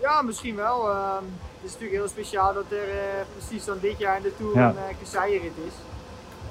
Ja, 0.00 0.22
misschien 0.22 0.56
wel. 0.56 0.88
Ehm, 0.90 1.24
het 1.60 1.64
is 1.64 1.72
natuurlijk 1.72 1.98
heel 2.00 2.08
speciaal 2.08 2.54
dat 2.54 2.64
er 2.70 2.88
eh, 2.88 3.24
precies 3.36 3.64
dan 3.64 3.76
dit 3.80 3.98
jaar 3.98 4.16
in 4.16 4.22
de 4.22 4.36
Tour 4.36 4.54
Ja. 4.54 4.68
een 4.68 4.74
uh, 5.30 5.44
is. 5.44 5.72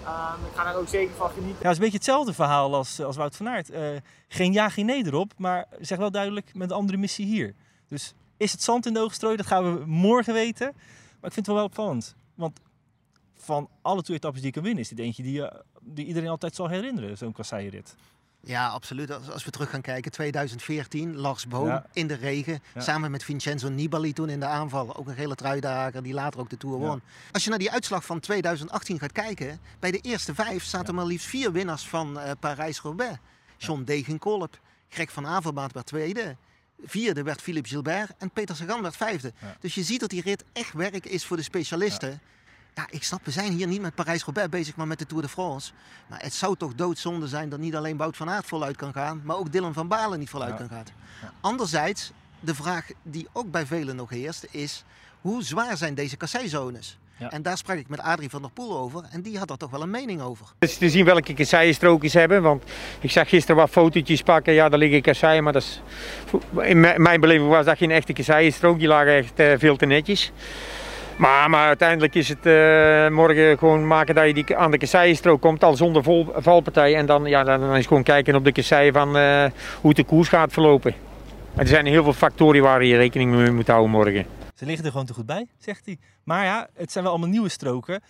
Ehm, 0.08 0.46
ik 0.46 0.56
ga 0.56 0.64
daar 0.64 0.76
ook 0.76 0.88
zeker 0.88 1.16
van 1.16 1.30
genieten. 1.30 1.58
Ja, 1.62 1.68
het 1.70 1.72
is 1.72 1.78
een 1.78 1.84
beetje 1.84 1.98
hetzelfde 1.98 2.34
verhaal 2.34 2.76
als, 2.76 3.02
als 3.02 3.16
Wout 3.16 3.36
van 3.36 3.50
Aert. 3.50 3.70
Eh, 3.70 3.90
geen 4.28 4.54
ja, 4.54 4.70
geen 4.70 4.86
nee 4.86 5.06
erop, 5.06 5.34
maar 5.38 5.66
zeg 5.80 5.98
wel 5.98 6.12
duidelijk 6.12 6.54
met 6.54 6.70
een 6.70 6.78
andere 6.78 6.98
missie 6.98 7.26
hier. 7.26 7.56
Dus 7.88 8.14
is 8.38 8.52
het 8.52 8.64
zand 8.64 8.86
in 8.86 8.94
de 8.94 9.00
ogen? 9.00 9.38
Dat 9.38 9.46
gaan 9.46 9.74
we 9.74 9.86
morgen 9.86 10.34
weten. 10.34 10.72
Maar 11.20 11.30
ik 11.30 11.34
vind 11.34 11.36
het 11.36 11.46
wel, 11.46 11.56
wel 11.56 11.66
opvallend. 11.66 12.16
Want 12.36 12.60
van 13.36 13.70
alle 13.82 14.02
toeretappes 14.02 14.40
die 14.40 14.50
ik 14.50 14.54
kan 14.54 14.64
winnen, 14.64 14.84
is 14.84 14.90
dit 14.90 15.00
eentje 15.00 15.24
die, 15.24 15.48
eh, 15.48 15.60
die 15.82 16.06
iedereen 16.06 16.30
altijd 16.30 16.56
zal 16.56 16.68
herinneren, 16.68 17.18
zo'n 17.18 17.32
kasseienrit. 17.32 17.96
Ja, 18.48 18.68
absoluut. 18.68 19.12
Als, 19.12 19.30
als 19.30 19.46
we 19.46 19.52
terug 19.52 19.70
gaan 19.70 19.82
kijken, 19.82 20.12
2014, 20.12 21.16
Lars 21.16 21.48
Boom 21.48 21.68
Ja. 21.68 21.86
in 21.94 22.08
de 22.08 22.14
regen. 22.14 22.60
Ja. 22.74 22.82
Samen 22.82 23.12
met 23.12 23.24
Vincenzo 23.24 23.70
Nibali 23.70 24.14
toen 24.14 24.30
in 24.30 24.40
de 24.40 24.46
aanval. 24.46 24.96
Ook 24.96 25.08
een 25.08 25.16
gele 25.16 25.36
truidager 25.36 26.04
die 26.04 26.14
later 26.14 26.40
ook 26.40 26.50
de 26.50 26.58
Tour 26.58 26.80
Ja. 26.80 26.86
won. 26.88 27.02
Als 27.32 27.44
je 27.44 27.50
naar 27.50 27.60
die 27.60 27.72
uitslag 27.72 28.06
van 28.06 28.20
2018 28.20 29.00
gaat 29.00 29.12
kijken. 29.12 29.60
Bij 29.80 29.92
de 29.92 30.00
eerste 30.00 30.36
vijf 30.36 30.64
zaten 30.64 30.96
maar 30.96 31.06
liefst 31.06 31.28
vier 31.28 31.52
winnaars 31.52 31.88
van 31.88 32.20
eh, 32.20 32.32
Parijs-Roubaix. 32.40 33.18
John 33.58 33.84
Degenkolb, 33.84 34.60
Greg 34.90 35.12
van 35.12 35.28
Avermaat 35.28 35.72
werd 35.74 35.86
tweede. 35.86 36.36
Vierde 36.86 37.24
werd 37.24 37.42
Philippe 37.42 37.70
Gilbert 37.70 38.12
en 38.18 38.30
Peter 38.32 38.56
Sagan 38.56 38.82
werd 38.82 38.96
vijfde. 38.98 39.34
Dus 39.60 39.76
je 39.76 39.84
ziet 39.84 40.00
dat 40.00 40.10
die 40.10 40.22
rit 40.22 40.44
echt 40.54 40.74
werk 40.74 41.06
is 41.06 41.26
voor 41.26 41.38
de 41.38 41.44
specialisten. 41.44 42.20
Ja, 42.78 42.88
ik 42.90 43.04
snap, 43.04 43.20
we 43.26 43.32
zijn 43.32 43.52
hier 43.52 43.68
niet 43.68 43.82
met 43.82 43.96
Parijs-Roubaix 43.96 44.50
bezig, 44.50 44.76
maar 44.76 44.88
met 44.88 45.00
de 45.00 45.06
Tour 45.06 45.24
de 45.24 45.30
France. 45.30 45.72
Maar 46.08 46.20
het 46.22 46.34
zou 46.34 46.56
toch 46.58 46.76
doodzonde 46.76 47.28
zijn 47.28 47.50
dat 47.50 47.60
niet 47.60 47.76
alleen 47.76 47.98
Wout 47.98 48.18
van 48.18 48.30
Aert 48.30 48.46
voluit 48.46 48.76
kan 48.76 48.94
gaan, 48.94 49.22
maar 49.24 49.38
ook 49.38 49.52
Dylan 49.52 49.74
van 49.74 49.88
Baarle 49.88 50.18
niet 50.18 50.30
voluit 50.30 50.52
Ja. 50.52 50.58
kan 50.58 50.68
gaan. 50.70 50.84
Ja. 51.22 51.32
Anderzijds, 51.42 52.12
de 52.40 52.56
vraag 52.56 52.86
die 53.04 53.28
ook 53.34 53.52
bij 53.52 53.66
velen 53.66 53.96
nog 53.96 54.10
heerst, 54.10 54.48
is 54.52 54.84
hoe 55.22 55.44
zwaar 55.44 55.78
zijn 55.78 55.94
deze 55.96 56.18
kasseizones? 56.18 56.98
Ja. 57.20 57.32
En 57.32 57.42
daar 57.42 57.58
sprak 57.58 57.78
ik 57.78 57.88
met 57.90 58.00
Adrie 58.00 58.30
van 58.30 58.42
der 58.42 58.52
Poel 58.52 58.78
over 58.78 59.04
en 59.12 59.22
die 59.22 59.38
had 59.38 59.48
daar 59.48 59.58
toch 59.58 59.70
wel 59.72 59.82
een 59.82 59.90
mening 59.90 60.22
over. 60.22 60.46
Het 60.60 60.70
is 60.70 60.78
te 60.78 60.90
zien 60.90 61.06
welke 61.06 61.34
kasseienstrookjes 61.34 62.14
hebben. 62.14 62.42
Want 62.42 62.64
ik 63.00 63.12
zag 63.12 63.30
gisteren 63.30 63.56
wat 63.56 63.70
fotootjes 63.70 64.22
pakken. 64.22 64.54
Ja, 64.54 64.70
daar 64.70 64.80
liggen 64.80 65.02
kasseien. 65.02 65.44
Maar 65.44 65.54
dat 65.54 65.62
is, 65.62 65.82
in 66.62 66.80
mijn 66.80 67.02
mijn 67.02 67.20
beleving 67.20 67.50
was 67.50 67.66
dat 67.66 67.78
geen 67.78 67.92
echte 67.92 68.14
kasseienstrook. 68.14 68.80
Die 68.80 68.88
lagen 68.88 69.14
echt 69.16 69.40
eh, 69.40 69.54
veel 69.58 69.76
te 69.76 69.86
netjes. 69.86 70.32
Maar, 71.18 71.50
maar 71.50 71.68
uiteindelijk 71.68 72.16
is 72.16 72.30
het 72.30 72.46
eh, 72.46 73.10
morgen 73.10 73.58
gewoon 73.58 73.88
maken 73.88 74.16
dat 74.16 74.28
je 74.28 74.34
die, 74.34 74.58
aan 74.58 74.72
de 74.72 74.78
kasseienstrook 74.78 75.42
komt. 75.42 75.64
Al 75.64 75.76
zonder 75.76 76.04
vol, 76.04 76.28
valpartij. 76.36 76.96
En 76.96 77.06
dan, 77.06 77.26
ja, 77.26 77.44
dan 77.44 77.76
is 77.76 77.86
gewoon 77.86 78.04
kijken 78.04 78.36
op 78.36 78.44
de 78.44 78.52
kasseien 78.52 78.94
van 78.94 79.18
eh, 79.18 79.46
hoe 79.82 79.94
de 79.94 80.04
koers 80.04 80.28
gaat 80.28 80.54
verlopen. 80.54 80.94
En 81.54 81.60
er 81.60 81.68
zijn 81.68 81.86
heel 81.86 82.04
veel 82.04 82.14
factoren 82.14 82.62
waar 82.62 82.84
je 82.84 82.98
rekening 82.98 83.32
mee 83.32 83.52
moet 83.52 83.68
houden 83.68 83.92
morgen. 83.92 84.26
Ze 84.56 84.66
liggen 84.66 84.86
er 84.86 84.92
gewoon 84.92 85.06
te 85.06 85.14
goed 85.14 85.26
bij, 85.26 85.48
zegt 85.58 85.86
hij. 85.86 85.98
Maar 86.24 86.46
ja, 86.46 86.68
het 86.74 86.92
zijn 86.92 87.04
wel 87.04 87.14
allemaal 87.14 87.32
nieuwe 87.32 87.50
stroken. 87.50 88.02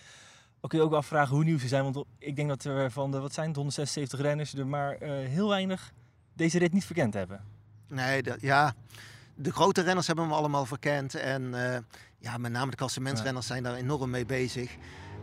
Dan 0.60 0.70
kun 0.70 0.78
je 0.78 0.84
ook 0.84 0.90
wel 0.90 0.98
afvragen 0.98 1.34
hoe 1.34 1.44
nieuw 1.44 1.58
ze 1.58 1.68
zijn. 1.68 1.92
Want 1.92 2.04
ik 2.18 2.36
denk 2.36 2.48
dat 2.48 2.64
er 2.64 2.90
van 2.90 3.10
de, 3.10 3.20
wat 3.20 3.34
zijn 3.34 3.46
het, 3.46 3.56
176 3.56 4.20
renners 4.20 4.54
er 4.54 4.66
maar 4.66 4.92
eh, 4.94 5.10
heel 5.10 5.48
weinig 5.48 5.92
deze 6.34 6.58
rit 6.58 6.72
niet 6.72 6.84
verkend 6.84 7.14
hebben. 7.14 7.40
Nee, 7.88 8.22
dat, 8.22 8.40
ja, 8.40 8.74
de 9.34 9.52
grote 9.52 9.82
renners 9.82 10.06
hebben 10.06 10.28
we 10.28 10.34
allemaal 10.34 10.66
verkend. 10.66 11.14
En 11.14 11.72
eh, 11.72 11.78
ja, 12.18 12.36
met 12.38 12.52
name 12.52 12.70
de 12.70 12.76
klassementsrenners 12.76 13.46
zijn 13.46 13.62
daar 13.62 13.74
enorm 13.74 14.10
mee 14.10 14.26
bezig. 14.26 14.76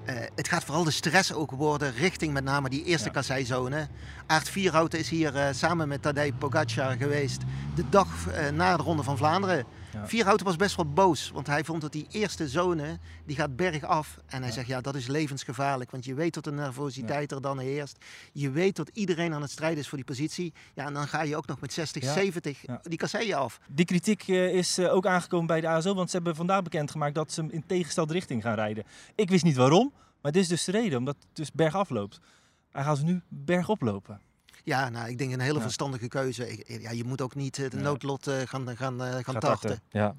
Eh, 0.05 0.15
het 0.35 0.47
gaat 0.47 0.63
vooral 0.63 0.83
de 0.83 0.91
stress 0.91 1.33
ook 1.33 1.51
worden 1.51 1.93
richting 1.93 2.33
met 2.33 2.43
name 2.43 2.69
die 2.69 2.83
eerste 2.83 3.07
Ja. 3.07 3.13
kasseizone. 3.13 3.87
Aart 4.27 4.49
Vierhouten 4.49 4.99
is 4.99 5.09
hier 5.09 5.35
eh, 5.35 5.53
samen 5.53 5.87
met 5.87 6.01
Tadej 6.01 6.33
Pogacar 6.33 6.95
geweest 6.97 7.41
de 7.75 7.89
dag 7.89 8.27
eh, 8.27 8.49
na 8.49 8.77
de 8.77 8.83
Ronde 8.83 9.03
van 9.03 9.17
Vlaanderen. 9.17 9.65
Ja. 9.95 10.07
Vierhouten 10.07 10.45
was 10.45 10.55
best 10.55 10.75
wel 10.75 10.93
boos, 10.93 11.29
want 11.29 11.47
hij 11.47 11.63
vond 11.63 11.81
dat 11.81 11.91
die 11.91 12.07
eerste 12.11 12.47
zone, 12.49 12.99
die 13.25 13.35
gaat 13.35 13.55
bergaf. 13.55 14.17
En 14.25 14.37
hij 14.39 14.47
Ja. 14.47 14.53
zegt, 14.53 14.67
ja, 14.67 14.81
dat 14.81 14.95
is 14.95 15.07
levensgevaarlijk, 15.07 15.91
want 15.91 16.05
je 16.05 16.13
weet 16.13 16.33
dat 16.33 16.43
de 16.43 16.51
nervositeit 16.51 17.31
er 17.31 17.41
dan 17.41 17.59
heerst. 17.59 17.97
Je 18.33 18.49
weet 18.51 18.75
dat 18.75 18.89
iedereen 18.93 19.33
aan 19.33 19.41
het 19.41 19.51
strijden 19.51 19.79
is 19.79 19.87
voor 19.87 19.97
die 19.97 20.07
positie. 20.07 20.53
Ja, 20.73 20.85
en 20.85 20.93
dan 20.93 21.07
ga 21.07 21.21
je 21.21 21.35
ook 21.37 21.47
nog 21.47 21.59
met 21.61 21.73
60, 21.73 22.03
Ja. 22.03 22.13
70 22.13 22.61
Ja. 22.61 22.79
die 22.83 22.97
kasseien 22.97 23.37
af. 23.37 23.59
Die 23.69 23.85
kritiek 23.85 24.27
eh, 24.27 24.53
is 24.53 24.77
eh, 24.77 24.93
ook 24.93 25.05
aangekomen 25.05 25.47
bij 25.47 25.61
de 25.61 25.67
ASO, 25.67 25.93
want 25.93 26.09
ze 26.09 26.15
hebben 26.15 26.35
vandaag 26.35 26.61
bekendgemaakt 26.61 27.15
dat 27.15 27.31
ze 27.31 27.41
hem 27.41 27.49
in 27.49 27.63
tegenstelde 27.65 28.13
richting 28.13 28.41
gaan 28.41 28.55
rijden. 28.55 28.83
Ik 29.15 29.29
wist 29.29 29.43
niet 29.43 29.55
waarom, 29.55 29.93
maar 30.21 30.31
dit 30.31 30.41
is 30.41 30.47
dus 30.47 30.63
de 30.63 30.71
reden, 30.71 30.97
omdat 30.97 31.15
het 31.19 31.35
dus 31.35 31.51
bergaf 31.51 31.89
loopt. 31.89 32.19
Hij 32.71 32.83
gaat 32.83 33.01
nu 33.03 33.21
bergop 33.27 33.81
lopen. 33.81 34.21
Ja, 34.65 34.89
nou, 34.89 35.09
ik 35.09 35.17
denk 35.17 35.33
een 35.33 35.39
hele 35.39 35.61
verstandige 35.61 36.07
keuze. 36.07 36.51
Ik- 36.51 36.81
Ja, 36.81 36.91
je 36.91 37.03
moet 37.03 37.21
ook 37.21 37.35
niet 37.35 37.59
eh, 37.59 37.69
de 37.69 37.77
noodlot 37.77 38.27
eh, 38.27 38.35
gaan, 38.45 38.77
gaan, 38.77 39.03
eh, 39.03 39.11
gaan 39.11 39.23
Gaat 39.23 39.41
tarten. 39.41 39.69
tarten, 39.69 39.79
Ja. 39.89 40.15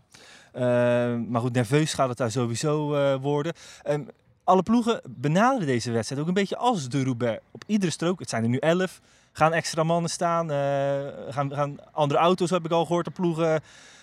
Eh, 0.52 1.18
maar 1.28 1.40
goed, 1.40 1.52
nerveus 1.52 1.94
gaat 1.94 2.08
het 2.08 2.18
daar 2.18 2.30
sowieso 2.30 3.18
worden. 3.20 3.52
Ehm, 3.82 4.02
alle 4.44 4.62
ploegen 4.62 5.00
benaderen 5.08 5.66
deze 5.66 5.90
wedstrijd 5.90 6.20
ook 6.22 6.28
een 6.28 6.34
beetje 6.34 6.56
als 6.56 6.88
de 6.88 7.04
Roubaix. 7.04 7.42
Op 7.50 7.64
iedere 7.66 7.92
strook, 7.92 8.18
het 8.20 8.28
zijn 8.28 8.42
er 8.42 8.48
nu 8.48 8.56
elf, 8.58 9.00
gaan 9.37 9.52
extra 9.52 9.83
mannen 9.83 10.11
staan. 10.11 10.50
eh, 10.50 11.33
gaan, 11.33 11.52
gaan 11.55 11.93
andere 11.93 12.21
auto's, 12.21 12.50
heb 12.50 12.64
ik 12.64 12.71
al 12.71 12.85
gehoord, 12.87 13.05
de 13.05 13.11
ploegen 13.11 13.61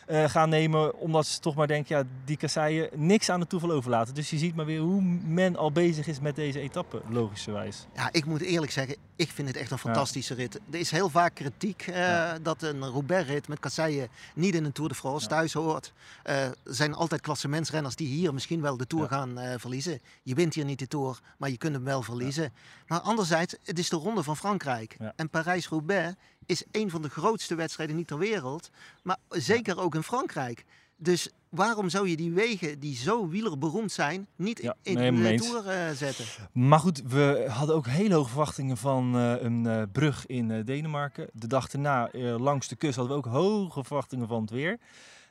eh, 0.07 0.23
gaan 0.29 0.49
nemen. 0.49 0.99
Omdat 0.99 1.25
ze 1.25 1.39
toch 1.39 1.55
maar 1.55 1.67
denken, 1.67 1.97
ja, 1.97 2.03
die 2.25 2.37
kasseien 2.37 2.89
niks 2.95 3.29
aan 3.29 3.39
het 3.39 3.49
toeval 3.49 3.71
overlaten. 3.71 4.13
Dus 4.13 4.29
je 4.29 4.37
ziet 4.37 4.55
maar 4.55 4.65
weer 4.65 4.79
hoe 4.79 5.01
men 5.23 5.55
al 5.55 5.71
bezig 5.71 6.07
is 6.07 6.19
met 6.19 6.35
deze 6.35 6.59
etappe, 6.59 7.01
logischerwijs. 7.09 7.85
Ja, 7.95 8.09
ik 8.11 8.25
moet 8.25 8.41
eerlijk 8.41 8.71
zeggen, 8.71 8.95
ik 9.15 9.31
vind 9.31 9.47
het 9.47 9.57
echt 9.57 9.71
een 9.71 9.77
fantastische 9.77 10.33
rit. 10.33 10.59
Er 10.71 10.79
is 10.79 10.91
heel 10.91 11.09
vaak 11.09 11.35
kritiek 11.35 11.81
eh, 11.87 11.95
Ja. 11.95 12.39
dat 12.39 12.61
een 12.61 12.83
Roubaix-rit 12.89 13.47
met 13.47 13.59
kasseien 13.59 14.07
niet 14.35 14.55
in 14.55 14.65
een 14.65 14.71
Tour 14.71 14.89
de 14.89 14.95
France 14.95 15.27
thuis 15.27 15.53
hoort. 15.53 15.93
Er 16.23 16.55
zijn 16.63 16.93
altijd 16.93 17.21
klassementsrenners 17.21 17.95
die 17.95 18.07
hier 18.07 18.33
misschien 18.33 18.61
wel 18.61 18.77
de 18.77 18.87
Tour 18.87 19.07
gaan 19.07 19.39
verliezen. 19.57 19.99
Je 20.23 20.35
wint 20.35 20.53
hier 20.53 20.65
niet 20.65 20.79
de 20.79 20.87
Tour, 20.87 21.19
maar 21.37 21.49
je 21.49 21.57
kunt 21.57 21.73
hem 21.75 21.83
wel 21.83 22.01
verliezen. 22.01 22.53
Maar 22.87 22.99
anderzijds, 22.99 23.55
het 23.63 23.79
is 23.79 23.89
de 23.89 23.95
Ronde 23.95 24.23
van 24.23 24.37
Frankrijk. 24.37 24.97
En 25.23 25.29
Parijs-Roubaix 25.29 26.15
is 26.45 26.63
een 26.71 26.89
van 26.89 27.01
de 27.01 27.09
grootste 27.09 27.55
wedstrijden 27.55 27.95
niet 27.95 28.07
ter 28.07 28.17
wereld, 28.17 28.69
maar 29.03 29.17
zeker 29.29 29.79
ook 29.79 29.95
in 29.95 30.03
Frankrijk. 30.03 30.65
Dus 30.95 31.29
waarom 31.49 31.89
zou 31.89 32.09
je 32.09 32.15
die 32.15 32.31
wegen 32.31 32.79
die 32.79 32.95
zo 32.95 33.27
wielerberoemd 33.27 33.91
zijn, 33.91 34.27
niet 34.35 34.61
Ja, 34.61 34.75
in 34.81 34.93
nee, 34.93 35.11
de 35.11 35.29
eens. 35.29 35.47
Tour 35.47 35.67
eh, 35.67 35.91
zetten? 35.91 36.25
Maar 36.51 36.79
goed, 36.79 37.01
we 37.01 37.45
hadden 37.49 37.75
ook 37.75 37.87
hele 37.87 38.13
hoge 38.13 38.29
verwachtingen 38.29 38.77
van 38.77 39.15
eh, 39.15 39.41
een 39.41 39.65
eh, 39.67 39.81
brug 39.91 40.25
in 40.25 40.51
eh, 40.51 40.65
Denemarken. 40.65 41.29
De 41.33 41.47
dag 41.47 41.67
daarna, 41.69 42.09
eh, 42.11 42.39
langs 42.39 42.67
de 42.67 42.75
kust, 42.75 42.95
hadden 42.95 43.17
we 43.17 43.27
ook 43.27 43.33
hoge 43.33 43.83
verwachtingen 43.83 44.27
van 44.27 44.41
het 44.41 44.49
weer. 44.49 44.79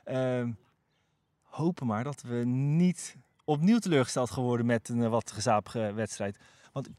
Ehm, 0.03 0.51
hopen 1.41 1.87
maar 1.87 2.03
dat 2.03 2.21
we 2.21 2.35
niet 2.45 3.15
opnieuw 3.43 3.79
teleurgesteld 3.79 4.31
geworden 4.31 4.65
met 4.65 4.89
een 4.89 5.03
eh, 5.03 5.09
wat 5.09 5.31
gezapige 5.31 5.91
wedstrijd. 5.93 6.37
Want 6.73 6.89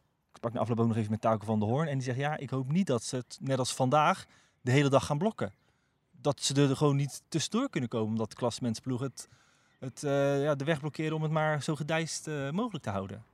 sprak 0.44 0.56
na 0.56 0.60
afloop 0.60 0.80
ook 0.80 0.94
nog 0.94 0.96
even 0.96 1.10
met 1.10 1.20
Taco 1.20 1.44
van 1.44 1.58
der 1.58 1.68
Hoorn. 1.68 1.88
En 1.88 1.94
die 1.94 2.02
zegt, 2.02 2.18
ja, 2.18 2.36
ik 2.36 2.50
hoop 2.50 2.72
niet 2.72 2.86
dat 2.86 3.02
ze 3.02 3.16
het, 3.16 3.38
net 3.40 3.58
als 3.58 3.74
vandaag, 3.74 4.26
de 4.60 4.70
hele 4.70 4.88
dag 4.88 5.06
gaan 5.06 5.18
blokken. 5.18 5.52
Dat 6.10 6.42
ze 6.42 6.54
er 6.54 6.76
gewoon 6.76 6.96
niet 6.96 7.22
tussendoor 7.28 7.70
kunnen 7.70 7.90
komen, 7.90 8.08
omdat 8.08 8.30
de 8.30 8.36
klassementsploeg 8.36 9.00
het, 9.00 9.28
het, 9.78 10.02
eh, 10.02 10.42
ja, 10.42 10.54
de 10.54 10.64
weg 10.64 10.80
blokkeren 10.80 11.16
om 11.16 11.22
het 11.22 11.30
maar 11.30 11.62
zo 11.62 11.74
gedijst 11.74 12.26
eh, 12.26 12.50
mogelijk 12.50 12.84
te 12.84 12.90
houden. 12.90 13.24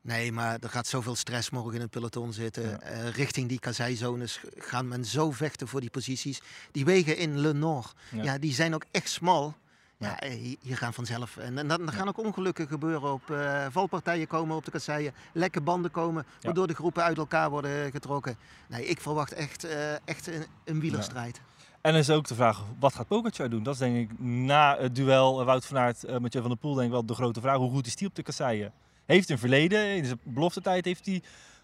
Nee, 0.00 0.32
maar 0.32 0.58
er 0.60 0.68
gaat 0.68 0.86
zoveel 0.86 1.14
stress 1.14 1.50
morgen 1.50 1.74
in 1.74 1.80
het 1.80 1.90
peloton 1.90 2.32
zitten. 2.32 2.68
Ja. 2.68 2.80
Eh, 2.80 3.08
richting 3.08 3.48
die 3.48 3.58
kaseizones 3.58 4.40
gaan 4.56 4.88
men 4.88 5.04
zo 5.04 5.30
vechten 5.30 5.68
voor 5.68 5.80
die 5.80 5.90
posities. 5.90 6.40
Die 6.72 6.84
wegen 6.84 7.16
in 7.16 7.38
Le 7.38 7.52
Nord, 7.52 7.94
Ja. 8.10 8.22
ja. 8.22 8.38
die 8.38 8.52
zijn 8.54 8.74
ook 8.74 8.84
echt 8.90 9.08
smal. 9.08 9.54
Ja, 9.98 10.18
eh, 10.20 10.56
hier- 10.60 10.76
gaan 10.76 10.94
vanzelf. 10.94 11.36
En, 11.36 11.58
en 11.58 11.68
dan, 11.68 11.92
gaan 11.92 12.08
ook 12.08 12.18
ongelukken 12.18 12.68
gebeuren 12.68 13.12
op 13.12 13.30
eh, 13.30 13.66
valpartijen 13.70 14.26
komen 14.26 14.56
op 14.56 14.64
de 14.64 14.70
kasseien. 14.70 15.14
Lekke 15.32 15.60
banden 15.60 15.90
komen, 15.90 16.26
waardoor 16.40 16.66
de 16.66 16.74
groepen 16.74 17.02
uit 17.02 17.18
elkaar 17.18 17.50
worden 17.50 17.90
getrokken. 17.90 18.36
Nee, 18.68 18.86
ik 18.86 19.00
verwacht 19.00 19.32
echt, 19.32 19.64
eh, 19.64 20.08
echt 20.08 20.26
een, 20.26 20.46
een 20.64 20.80
wielerstrijd. 20.80 21.40
En 21.80 21.92
dan 21.92 22.00
is 22.00 22.10
ook 22.10 22.26
de 22.26 22.34
vraag, 22.34 22.64
wat 22.78 22.94
gaat 22.94 23.06
Pogacar 23.06 23.48
doen? 23.50 23.62
Dat 23.62 23.74
is 23.74 23.80
denk 23.80 24.10
ik 24.10 24.18
na 24.20 24.76
het 24.78 24.94
duel 24.94 25.40
eh, 25.40 25.46
Wout 25.46 25.66
van 25.66 25.78
Aert, 25.78 26.04
eh 26.04 26.18
Mathieu 26.18 26.40
van 26.40 26.50
der 26.50 26.60
Poel, 26.60 26.74
denk 26.74 26.86
ik 26.86 26.92
wel 26.92 27.06
de 27.06 27.14
grote 27.14 27.40
vraag. 27.40 27.56
Hoe 27.56 27.70
goed 27.70 27.86
is 27.86 27.96
die 27.96 28.08
op 28.08 28.14
de 28.14 28.22
kasseien? 28.22 28.72
Heeft 29.04 29.30
een 29.30 29.38
verleden, 29.38 29.96
in 29.96 30.04
zijn 30.04 30.20
beloftetijd 30.22 30.84
heeft 30.84 31.06
hij 31.06 31.22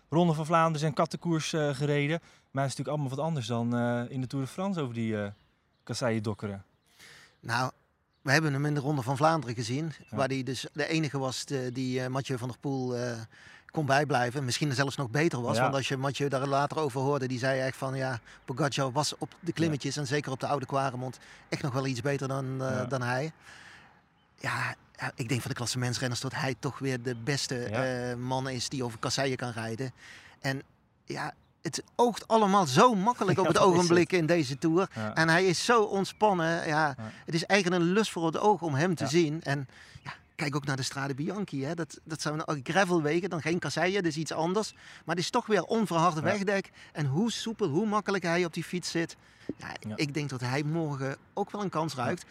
Ronde 0.08 0.32
van 0.32 0.46
Vlaanderen 0.46 0.88
en 0.88 0.94
kattenkoers 0.94 1.52
eh, 1.52 1.68
gereden. 1.74 2.20
Maar 2.50 2.62
het 2.62 2.72
is 2.72 2.78
natuurlijk 2.78 2.88
allemaal 2.88 3.08
wat 3.08 3.18
anders 3.18 3.46
dan 3.46 3.76
eh, 3.76 4.02
in 4.08 4.20
de 4.20 4.26
Tour 4.26 4.44
de 4.44 4.50
France 4.50 4.80
over 4.80 4.94
die 4.94 5.22
eh 5.22 5.30
kasseien 5.84 6.22
dokkeren. 6.22 6.64
Nou, 7.40 7.70
we 8.22 8.32
hebben 8.32 8.52
hem 8.52 8.66
in 8.66 8.74
de 8.74 8.80
Ronde 8.80 9.02
van 9.02 9.16
Vlaanderen 9.16 9.54
gezien. 9.54 9.92
Waar 10.10 10.28
hij 10.28 10.42
dus 10.42 10.66
de 10.72 10.86
enige 10.86 11.18
was 11.18 11.44
de- 11.44 11.70
die 11.72 12.00
eh, 12.02 12.06
Mathieu 12.08 12.38
van 12.38 12.48
der 12.48 12.58
Poel 12.58 12.96
eh, 12.96 13.12
kon 13.70 13.86
bijblijven. 13.86 14.44
Misschien 14.44 14.72
zelfs 14.72 14.96
nog 14.96 15.10
beter 15.10 15.40
was. 15.42 15.56
Ja. 15.56 15.62
Want 15.62 15.74
als 15.74 15.88
je 15.88 15.96
Mathieu 15.96 16.28
daar 16.28 16.46
later 16.46 16.78
over 16.78 17.00
hoorde, 17.00 17.28
die 17.28 17.38
zei 17.38 17.60
echt 17.60 17.76
van 17.76 17.94
ja, 17.96 18.20
Pogacar 18.44 18.92
was 18.92 19.18
op 19.18 19.34
de 19.40 19.52
klimmetjes 19.52 19.96
en 19.96 20.06
zeker 20.06 20.32
op 20.32 20.40
de 20.40 20.46
Oude 20.46 20.66
Kwaremond 20.66 21.18
echt 21.48 21.62
nog 21.62 21.72
wel 21.72 21.86
iets 21.86 22.00
beter 22.00 22.28
dan, 22.28 22.62
eh, 22.62 22.88
dan 22.88 23.02
hij. 23.02 23.32
Ja, 24.38 24.74
ik 25.14 25.28
denk 25.28 25.40
van 25.40 25.50
de 25.50 25.56
klassementsrenners 25.56 26.20
dat 26.20 26.34
hij 26.34 26.54
toch 26.58 26.78
weer 26.78 27.02
de 27.02 27.14
beste 27.16 27.64
eh, 27.64 28.16
man 28.16 28.48
is 28.48 28.68
die 28.68 28.84
over 28.84 28.98
kasseien 28.98 29.36
kan 29.36 29.50
rijden. 29.50 29.92
En 30.40 30.62
ja, 31.04 31.34
het 31.62 31.82
oogt 31.96 32.28
allemaal 32.28 32.66
zo 32.66 32.94
makkelijk 32.94 33.38
op 33.38 33.44
Ja, 33.44 33.50
het 33.52 33.60
is 33.60 33.66
ogenblik 33.66 34.12
in 34.12 34.26
deze 34.26 34.58
Tour. 34.58 34.88
Ja. 34.94 35.14
En 35.14 35.28
hij 35.28 35.46
is 35.46 35.64
zo 35.64 35.82
ontspannen. 35.82 36.66
Ja, 36.66 36.94
Ja. 36.98 37.10
Het 37.24 37.34
is 37.34 37.44
eigenlijk 37.46 37.82
een 37.82 37.88
lust 37.88 38.10
voor 38.10 38.26
het 38.26 38.38
oog 38.38 38.62
om 38.62 38.74
hem 38.74 38.94
te 38.94 39.02
Ja. 39.04 39.08
zien. 39.10 39.42
En 39.42 39.68
ja, 40.02 40.12
kijk 40.34 40.56
ook 40.56 40.64
naar 40.66 40.76
de 40.76 40.82
Strade 40.82 41.14
Bianchi. 41.14 41.64
Hè. 41.64 41.74
Dat, 41.74 41.98
dat 42.04 42.20
zijn 42.22 42.42
gravelwegen, 42.62 43.30
dan 43.30 43.40
geen 43.42 43.58
kasseien, 43.58 44.02
dus 44.02 44.16
iets 44.16 44.32
anders. 44.32 44.72
Maar 44.72 45.14
het 45.14 45.24
is 45.24 45.30
toch 45.30 45.46
weer 45.46 45.62
onverharde 45.62 46.20
Ja. 46.20 46.26
wegdek. 46.26 46.70
En 46.92 47.06
hoe 47.06 47.30
soepel, 47.32 47.68
hoe 47.68 47.86
makkelijk 47.86 48.24
hij 48.24 48.44
op 48.44 48.52
die 48.54 48.64
fiets 48.64 48.90
zit. 48.90 49.16
Ja, 49.58 49.66
Ja. 49.88 49.96
Ik 49.96 50.14
denk 50.14 50.28
dat 50.30 50.40
hij 50.40 50.62
morgen 50.62 51.16
ook 51.34 51.50
wel 51.50 51.62
een 51.62 51.68
kans 51.70 51.94
ruikt. 51.94 52.24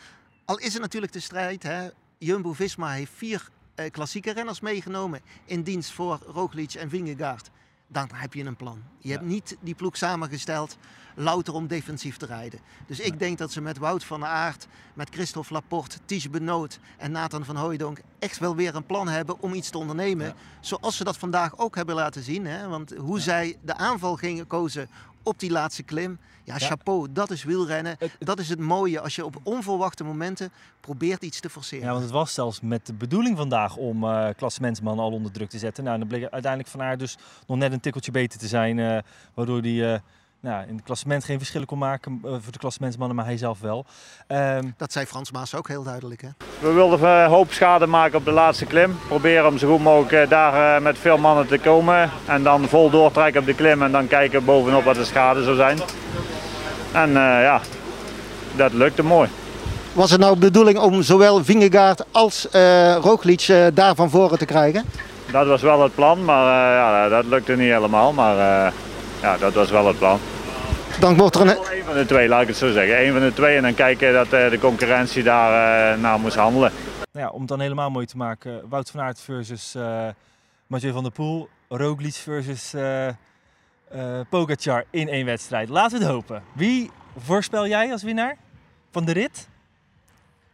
Al 0.45 0.57
is 0.57 0.73
het 0.73 0.81
natuurlijk 0.81 1.11
de 1.13 1.19
strijd. 1.19 1.63
Hè. 1.63 1.89
Jumbo-Visma 2.17 2.91
heeft 2.91 3.11
vier 3.15 3.50
eh, 3.75 3.91
klassieke 3.91 4.31
renners 4.33 4.59
meegenomen 4.59 5.21
in 5.45 5.63
dienst 5.63 5.91
voor 5.91 6.19
Roglic 6.27 6.73
en 6.73 6.89
Vingegaard. 6.89 7.50
Dan 7.91 8.10
heb 8.13 8.33
je 8.33 8.43
een 8.43 8.55
plan. 8.55 8.81
Je 8.98 9.12
hebt 9.12 9.24
niet 9.24 9.57
die 9.62 9.75
ploeg 9.75 9.98
samengesteld 9.98 10.77
louter 11.15 11.53
om 11.53 11.67
defensief 11.67 12.17
te 12.17 12.25
rijden. 12.25 12.60
Dus 12.88 13.00
ik 13.00 13.19
denk 13.19 13.38
dat 13.38 13.51
ze 13.51 13.62
met 13.62 13.77
Wout 13.77 14.03
van 14.03 14.25
Aert, 14.25 14.67
met 14.93 15.10
Christophe 15.12 15.53
Laporte, 15.53 15.98
Ties 16.05 16.29
Benoot 16.29 16.79
en 16.98 17.12
Nathan 17.12 17.45
van 17.45 17.55
Hooijdonk 17.55 18.01
echt 18.19 18.39
wel 18.39 18.55
weer 18.55 18.75
een 18.75 18.86
plan 18.86 19.07
hebben 19.07 19.41
om 19.41 19.53
iets 19.53 19.69
te 19.69 19.77
ondernemen. 19.77 20.25
Ja. 20.25 20.33
Zoals 20.60 20.98
ze 20.98 21.03
dat 21.03 21.17
vandaag 21.17 21.57
ook 21.57 21.75
hebben 21.75 21.95
laten 21.95 22.24
zien. 22.24 22.45
Hè? 22.45 22.67
Want 22.67 22.93
hoe 22.98 23.19
zij 23.19 23.57
de 23.62 23.75
aanval 23.75 24.15
gingen 24.15 24.48
kozen 24.48 24.89
op 25.23 25.39
die 25.39 25.51
laatste 25.51 25.83
klim. 25.83 26.19
Ja, 26.43 26.55
Ja. 26.59 26.65
chapeau, 26.67 27.07
dat 27.11 27.31
is 27.31 27.43
wielrennen. 27.43 27.95
Het- 27.99 28.11
het- 28.17 28.27
Dat 28.27 28.39
is 28.39 28.49
het 28.49 28.59
mooie 28.59 28.99
als 28.99 29.15
je 29.15 29.25
op 29.25 29.39
onverwachte 29.43 30.03
momenten 30.03 30.51
probeert 30.79 31.23
iets 31.23 31.39
te 31.39 31.49
forceren. 31.49 31.85
Ja, 31.85 31.91
want 31.91 32.03
het 32.03 32.11
was 32.11 32.33
zelfs 32.33 32.61
met 32.61 32.85
de 32.85 32.93
bedoeling 32.93 33.37
vandaag 33.37 33.75
om 33.75 34.03
eh 34.03 34.27
klassementsmannen 34.37 35.05
al 35.05 35.11
onder 35.11 35.31
druk 35.31 35.49
te 35.49 35.57
zetten. 35.57 35.83
Nou, 35.83 35.99
dan 35.99 36.07
bleek 36.07 36.21
uiteindelijk 36.29 36.71
Van 36.71 36.81
Aert 36.81 36.99
dus 36.99 37.17
nog 37.47 37.57
net 37.57 37.71
een 37.71 37.79
tikkeltje 37.79 38.11
beter 38.11 38.39
te 38.39 38.47
zijn. 38.47 38.79
eh, 38.79 38.97
waardoor 39.33 39.61
hij 39.61 39.93
eh, 39.93 39.99
nou, 40.41 40.63
in 40.67 40.75
het 40.75 40.83
klassement 40.83 41.24
geen 41.24 41.38
verschillen 41.38 41.67
kon 41.67 41.77
maken 41.77 42.19
eh, 42.24 42.31
voor 42.31 42.51
de 42.51 42.57
klassementsmannen, 42.60 43.15
maar 43.15 43.25
hij 43.25 43.38
zelf 43.38 43.60
wel. 43.60 43.86
Ehm, 44.27 44.63
Dat 44.77 44.91
zei 44.91 45.05
Frans 45.05 45.31
Maas 45.31 45.55
ook 45.55 45.67
heel 45.67 45.83
duidelijk. 45.83 46.21
Hè? 46.21 46.27
We 46.60 46.71
wilden 46.71 47.00
eh, 47.24 47.27
hoop 47.27 47.51
schade 47.51 47.88
maken 47.88 48.17
op 48.17 48.25
de 48.25 48.31
laatste 48.31 48.65
klim. 48.65 48.98
Proberen 49.07 49.48
om 49.48 49.57
zo 49.57 49.71
goed 49.71 49.83
mogelijk 49.83 50.12
eh, 50.12 50.29
daar 50.29 50.81
met 50.81 50.98
veel 50.98 51.17
mannen 51.17 51.48
te 51.48 51.57
komen. 51.57 52.10
En 52.25 52.43
dan 52.43 52.67
vol 52.67 52.89
doortrekken 52.89 53.41
op 53.41 53.48
de 53.48 53.55
klim 53.55 53.83
en 53.83 53.91
dan 53.91 54.07
kijken 54.07 54.45
bovenop 54.45 54.83
wat 54.83 54.95
de 54.95 55.05
schade 55.05 55.43
zou 55.43 55.55
zijn. 55.55 55.79
En 56.91 57.10
eh, 57.10 57.41
ja, 57.41 57.62
dat 58.55 58.74
lukte 58.74 59.03
mooi. 59.03 59.29
Was 59.93 60.12
het 60.12 60.19
nou 60.19 60.33
de 60.33 60.39
bedoeling 60.39 60.79
om 60.79 61.01
zowel 61.01 61.43
Vingegaard 61.43 62.03
als 62.12 62.50
eh 62.50 62.95
Roglic 62.95 63.41
eh, 63.41 63.65
daar 63.74 63.95
van 63.95 64.10
voren 64.10 64.38
te 64.38 64.45
krijgen? 64.45 64.86
Dat 65.31 65.48
was 65.48 65.62
wel 65.62 65.83
het 65.83 65.95
plan, 65.95 66.25
maar 66.25 66.45
eh, 66.45 66.75
ja, 66.77 67.10
dat 67.10 67.25
lukte 67.25 67.55
niet 67.55 67.71
helemaal. 67.71 68.13
Maar 68.13 68.65
eh, 68.65 68.71
ja, 69.21 69.38
dat 69.38 69.53
was 69.53 69.69
wel 69.69 69.88
het 69.88 69.98
plan. 69.98 70.19
Dan 71.00 71.17
wordt 71.17 71.36
er 71.36 71.41
een, 71.41 71.48
Eén 71.48 71.83
van 71.83 71.93
de 71.93 72.05
twee, 72.05 72.27
laat 72.27 72.41
ik 72.41 72.48
het 72.48 72.57
zo 72.57 72.71
zeggen. 72.71 73.05
Eén 73.05 73.12
van 73.12 73.21
de 73.21 73.33
twee 73.33 73.55
en 73.55 73.63
dan 73.63 73.74
kijken 73.74 74.13
dat 74.13 74.33
eh, 74.33 74.50
de 74.50 74.60
concurrentie 74.60 75.24
daar 75.24 75.93
eh, 75.93 76.01
naar 76.01 76.19
moest 76.19 76.36
handelen. 76.36 76.71
nou 77.12 77.25
ja, 77.25 77.31
om 77.31 77.39
het 77.39 77.50
dan 77.50 77.60
helemaal 77.60 77.89
mooi 77.89 78.05
te 78.05 78.17
maken, 78.17 78.69
Wout 78.69 78.91
van 78.91 79.01
Aert 79.01 79.19
versus 79.19 79.75
eh 79.75 80.07
Mathieu 80.67 80.91
van 80.91 81.03
der 81.03 81.12
Poel, 81.12 81.50
Roglic 81.67 82.13
versus 82.13 82.74
eh 82.74 83.07
eh, 83.91 84.19
Pogacar 84.29 84.86
in 84.89 85.07
één 85.07 85.25
wedstrijd. 85.25 85.69
Laten 85.69 85.98
we 85.98 86.03
het 86.03 86.13
hopen. 86.13 86.43
Wie 86.53 86.91
voorspel 87.17 87.67
jij 87.67 87.91
als 87.91 88.03
winnaar 88.03 88.38
van 88.91 89.05
de 89.05 89.12
rit? 89.12 89.48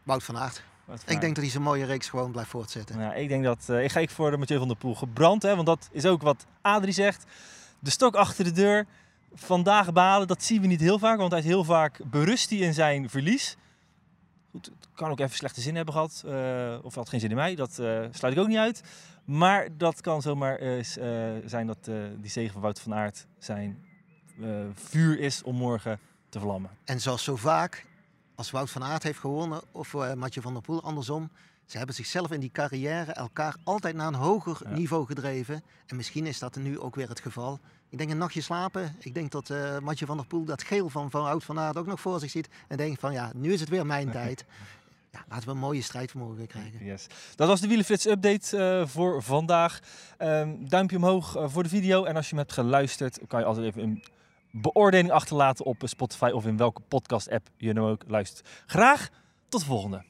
Wout 0.03 0.23
van 0.23 0.37
Aert. 0.37 0.63
Wout 0.85 1.03
van 1.03 1.13
Ik 1.13 1.21
denk 1.21 1.33
dat 1.33 1.43
hij 1.43 1.51
zijn 1.51 1.63
mooie 1.63 1.85
reeks 1.85 2.09
gewoon 2.09 2.31
blijft 2.31 2.49
voortzetten. 2.49 2.99
Ja, 2.99 3.13
ik 3.13 3.29
denk 3.29 3.43
dat 3.43 3.65
eh, 3.67 3.83
ik 3.83 3.91
ga 3.91 3.99
ik 3.99 4.09
voor 4.09 4.31
de 4.31 4.37
Mathieu 4.37 4.57
van 4.57 4.67
der 4.67 4.77
Poel 4.77 4.95
gebrand, 4.95 5.41
hè, 5.41 5.55
want 5.55 5.67
dat 5.67 5.89
is 5.91 6.05
ook 6.05 6.21
wat 6.21 6.45
Adrie 6.61 6.93
zegt. 6.93 7.25
De 7.79 7.89
stok 7.89 8.15
achter 8.15 8.43
de 8.43 8.51
deur. 8.51 8.85
Vandaag 9.33 9.93
balen, 9.93 10.27
dat 10.27 10.43
zien 10.43 10.61
we 10.61 10.67
niet 10.67 10.79
heel 10.79 10.99
vaak, 10.99 11.17
want 11.17 11.31
hij 11.31 11.39
is 11.39 11.45
heel 11.45 11.63
vaak 11.63 11.99
berust 12.09 12.49
hij 12.49 12.59
in 12.59 12.73
zijn 12.73 13.09
verlies. 13.09 13.57
Goed, 14.51 14.65
het 14.65 14.87
kan 14.95 15.09
ook 15.11 15.19
even 15.19 15.35
slechte 15.35 15.61
zin 15.61 15.75
hebben 15.75 15.93
gehad, 15.93 16.23
eh, 16.25 16.77
of 16.81 16.95
had 16.95 17.09
geen 17.09 17.19
zin 17.19 17.29
in 17.29 17.35
mij, 17.35 17.55
dat 17.55 17.79
eh, 17.79 18.05
sluit 18.11 18.33
ik 18.33 18.39
ook 18.39 18.47
niet 18.47 18.57
uit. 18.57 18.83
Maar 19.25 19.67
dat 19.77 20.01
kan 20.01 20.21
zomaar 20.21 20.55
eh, 20.55 20.83
zijn 21.45 21.67
dat 21.67 21.83
die 22.19 22.29
zegen 22.29 22.53
van 22.53 22.61
Wout 22.61 22.79
van 22.79 22.93
Aert 22.93 23.25
zijn 23.39 23.85
vuur 24.73 25.19
is 25.19 25.43
om 25.43 25.55
morgen 25.55 25.99
te 26.29 26.39
vlammen. 26.39 26.69
En 26.85 27.01
zoals 27.01 27.23
zo 27.23 27.35
vaak, 27.35 27.85
als 28.35 28.51
Wout 28.51 28.69
van 28.69 28.83
Aert 28.83 29.03
heeft 29.03 29.19
gewonnen 29.19 29.61
of 29.71 29.93
Mathieu 29.93 30.41
van 30.41 30.53
der 30.53 30.61
Poel 30.61 30.83
andersom, 30.83 31.29
Ze 31.67 31.77
hebben 31.77 31.95
zichzelf 31.95 32.31
in 32.31 32.39
die 32.39 32.51
carrière 32.51 33.11
elkaar 33.11 33.55
altijd 33.63 33.95
naar 33.95 34.07
een 34.07 34.13
hoger 34.13 34.57
Ja. 34.63 34.69
niveau 34.69 35.05
gedreven. 35.05 35.63
En 35.85 35.95
misschien 35.95 36.25
is 36.25 36.39
dat 36.39 36.55
nu 36.55 36.79
ook 36.79 36.95
weer 36.95 37.09
het 37.09 37.19
geval. 37.19 37.59
Ik 37.89 37.97
denk 37.97 38.09
een 38.09 38.17
nachtje 38.17 38.41
slapen. 38.41 38.95
Ik 38.99 39.13
denk 39.13 39.31
dat 39.31 39.49
eh 39.49 39.79
Matje 39.79 40.05
van 40.05 40.17
der 40.17 40.25
Poel 40.25 40.45
dat 40.45 40.63
geel 40.63 40.89
van, 40.89 41.11
van 41.11 41.21
Wout 41.21 41.43
van 41.43 41.59
Aert 41.59 41.77
ook 41.77 41.85
nog 41.85 42.01
voor 42.01 42.19
zich 42.19 42.31
ziet. 42.31 42.49
En 42.67 42.77
denkt 42.77 42.99
van 42.99 43.13
ja, 43.13 43.31
nu 43.35 43.53
is 43.53 43.59
het 43.59 43.69
weer 43.69 43.85
mijn 43.85 44.11
tijd. 44.21 44.45
Ja, 45.11 45.25
laten 45.29 45.45
we 45.45 45.53
een 45.53 45.59
mooie 45.59 45.81
strijdvermogen 45.81 46.35
weer 46.35 46.47
krijgen. 46.47 46.85
Yes. 46.85 47.07
Dat 47.35 47.47
was 47.47 47.61
de 47.61 47.67
Wielenflits 47.67 48.05
update 48.05 48.57
eh, 48.57 48.87
voor 48.87 49.23
vandaag. 49.23 49.79
Ehm, 50.17 50.55
duimpje 50.59 50.97
omhoog 50.97 51.35
eh, 51.35 51.49
voor 51.49 51.63
de 51.63 51.69
video. 51.69 52.03
En 52.03 52.15
als 52.15 52.25
je 52.29 52.35
hem 52.35 52.39
hebt 52.39 52.53
geluisterd, 52.53 53.19
kan 53.27 53.39
je 53.39 53.45
altijd 53.45 53.65
even 53.65 53.83
een 53.83 54.03
beoordeling 54.51 55.11
achterlaten 55.11 55.65
op 55.65 55.81
Spotify 55.85 56.29
of 56.33 56.45
in 56.45 56.57
welke 56.57 56.81
podcast 56.81 57.29
app 57.29 57.47
je 57.57 57.73
nu 57.73 57.79
ook 57.79 58.03
luistert. 58.07 58.47
Graag 58.65 59.09
tot 59.49 59.59
de 59.59 59.65
volgende. 59.65 60.03